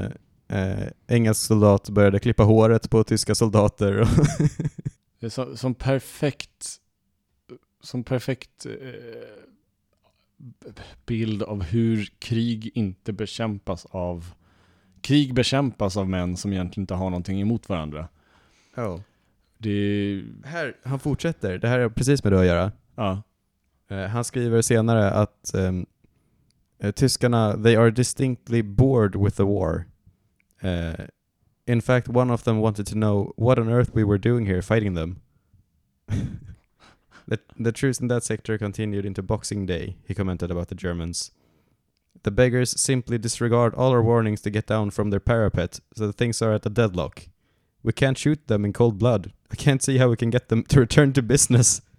[0.47, 4.01] eh, engelsk soldat började klippa håret på tyska soldater.
[4.01, 4.07] Och
[5.19, 6.67] Det är så, som perfekt,
[7.81, 8.73] som perfekt eh,
[11.05, 14.33] bild av hur krig inte bekämpas av,
[15.05, 18.07] krig bekämpas av män som egentligen inte har någonting emot varandra.
[18.75, 19.01] ja.
[19.57, 22.71] Det, Här, han fortsätter, det här är precis med det att göra.
[22.95, 23.21] ja,
[23.87, 29.85] Eh, han skriver senare att eh, tyskarna, they are distinctly bored with the war.
[30.61, 31.05] Eh,
[31.65, 34.61] in fact, one of them wanted to know what on earth we were doing here
[34.61, 35.19] fighting them.
[37.25, 41.31] the, the truce in that sector continued into Boxing Day, he commented about the Germans.
[42.23, 46.13] The beggars simply disregard all our warnings to get down from their parapet, so the
[46.13, 47.27] things are at a deadlock.
[47.83, 49.31] We can't shoot them in cold blood.
[49.51, 51.81] I can't see how we can get them to return to business.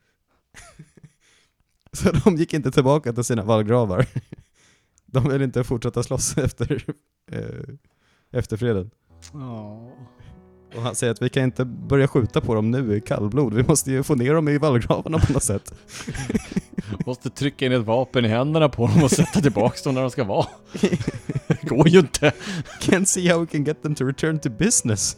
[1.93, 4.07] Så de gick inte tillbaka till sina vallgravar.
[5.07, 6.85] De vill inte fortsätta slåss efter,
[7.33, 7.75] eh,
[8.31, 8.91] efter freden.
[10.77, 13.55] Och han säger att vi kan inte börja skjuta på dem nu i kallblod.
[13.55, 15.75] Vi måste ju få ner dem i vallgravarna på något sätt.
[17.07, 20.11] Måste trycka in ett vapen i händerna på dem och sätta tillbaka dem där de
[20.11, 20.47] ska vara.
[21.49, 22.33] Det går ju inte.
[22.81, 25.17] Can't see how we can get them to return to business.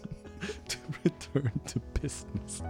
[1.03, 2.63] Return to business.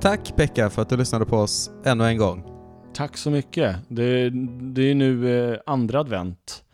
[0.00, 2.44] Tack Pekka för att du lyssnade på oss ännu en gång.
[2.94, 3.76] Tack så mycket.
[3.88, 4.30] Det,
[4.74, 6.64] det är nu eh, andra advent.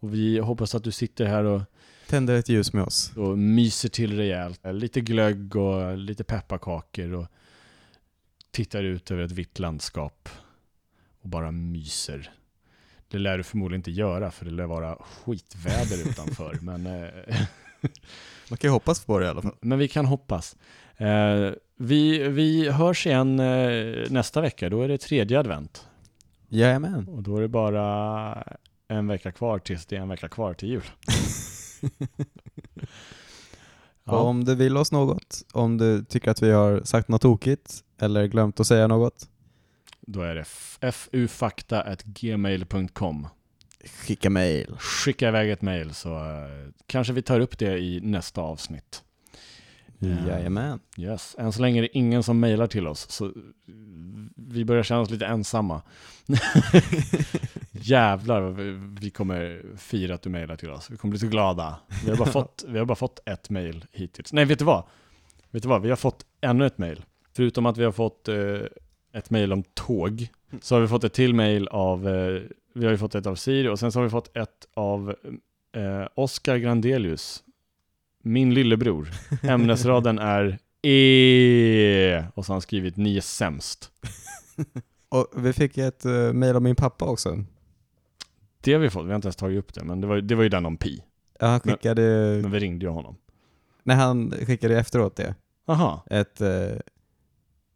[0.00, 1.62] Och vi hoppas att du sitter här och,
[2.08, 3.12] Tänder ett ljus med oss.
[3.16, 4.60] och myser till rejält.
[4.72, 7.26] Lite glögg och lite pepparkakor och
[8.50, 10.28] tittar ut över ett vitt landskap
[11.22, 12.30] och bara myser.
[13.08, 16.58] Det lär du förmodligen inte göra för det lär vara skitväder utanför.
[16.60, 17.36] Men, eh,
[18.50, 19.56] Man kan ju hoppas på det i alla fall.
[19.60, 20.56] men vi kan hoppas.
[20.96, 24.70] Eh, vi, vi hörs igen eh, nästa vecka.
[24.70, 25.86] Då är det tredje advent.
[26.48, 27.08] Jajamän.
[27.08, 28.44] Och då är det bara
[28.88, 30.82] en vecka kvar tills det är en vecka kvar till jul.
[34.08, 37.74] Ja, om du vill oss något, om du tycker att vi har sagt något tokigt
[38.00, 39.28] eller glömt att säga något,
[40.00, 40.44] då är det
[40.92, 43.28] fufakta.gmail.com.
[43.84, 44.76] skicka mail.
[44.78, 46.48] Skicka iväg ett mail så eh,
[46.86, 49.02] kanske vi tar upp det i nästa avsnitt.
[49.98, 50.08] Ja.
[50.28, 50.80] Jajamän.
[50.98, 51.34] Yes.
[51.38, 53.32] Än så länge är det ingen som mejlar till oss, så
[54.36, 55.82] vi börjar känna oss lite ensamma.
[57.72, 60.90] Jävlar vad vi- vi kommer fira att du mejlar till oss.
[60.90, 61.76] Vi kommer bli så glada.
[62.04, 64.32] Vi har bara fått, vi har bara fått ett mejl hittills.
[64.32, 64.84] Nej, vet du vad?
[65.50, 65.82] Vet du vad?
[65.82, 67.04] Vi har fått ännu ett mejl.
[67.36, 68.36] Förutom att vi har fått eh,
[69.12, 70.28] ett mejl om tåg,
[70.60, 72.42] så har vi fått ett till mejl av, eh,
[72.74, 75.14] vi har ju fått ett av Siri och sen så har vi fått ett av
[75.76, 77.42] eh, Oskar Grandelius,
[78.26, 79.08] min lillebror.
[79.42, 83.90] Ämnesraden är E och så har han skrivit ni är sämst.
[85.08, 87.44] Och vi fick ett uh, mail av min pappa också.
[88.60, 90.34] Det har vi fått, vi har inte ens tagit upp det, men det var, det
[90.34, 91.02] var ju den om pi.
[91.40, 92.02] Ja, han Men- skickade,
[92.42, 93.16] Men vi ringde ju honom.
[93.82, 95.34] när han skickade efteråt det,
[95.66, 96.78] Aha, ett, uh,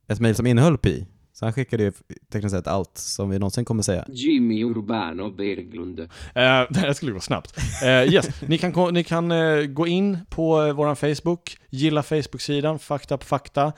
[0.07, 1.07] ett mail som innehöll pi.
[1.41, 1.93] Så han skickade ju
[2.33, 4.05] tekniskt sett allt som vi någonsin kommer säga.
[4.09, 6.01] Jimmy Urbano Berglund.
[6.01, 7.59] Eh, det här skulle gå snabbt.
[7.83, 12.79] Eh, yes, ni kan, ni kan eh, gå in på uh, vår Facebook, gilla Facebook-sidan,
[12.79, 13.67] Fakta på Fakta.
[13.67, 13.73] Uh,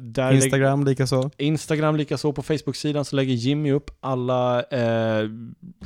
[0.00, 1.30] där Instagram likaså.
[1.36, 2.32] Instagram likaså.
[2.32, 5.28] På Facebook-sidan så lägger Jimmy upp alla eh,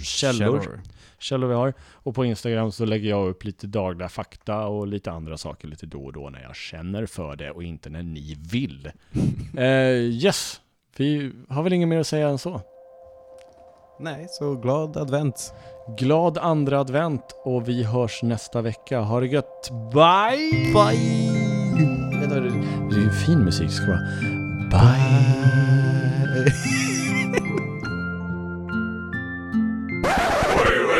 [0.00, 0.80] källor,
[1.18, 1.74] källor vi har.
[1.80, 5.86] Och på Instagram så lägger jag upp lite dagliga fakta och lite andra saker lite
[5.86, 8.90] då och då när jag känner för det och inte när ni vill.
[9.58, 10.60] Eh, yes,
[10.98, 12.60] vi har väl inget mer att säga än så.
[14.00, 15.54] Nej, så glad advent.
[15.98, 19.00] Glad andra advent och vi hörs nästa vecka.
[19.00, 19.70] Ha det gött.
[19.70, 20.72] Bye!
[20.72, 21.28] Bye!
[22.90, 23.70] Det är fin musik.
[23.70, 24.00] Ska vara.
[24.70, 25.58] Bye!
[26.44, 26.50] We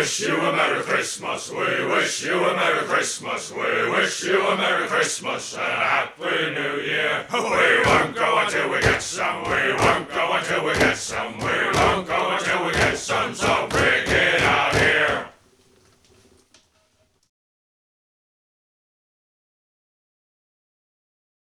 [0.09, 1.51] wish you a Merry Christmas.
[1.51, 3.53] We wish you a Merry Christmas.
[3.53, 7.27] We wish you a Merry Christmas and a Happy New Year.
[7.31, 9.45] We won't go until we get some.
[9.45, 11.37] We won't go until we get some.
[11.37, 13.35] We won't go until we get some.
[13.35, 14.08] So bring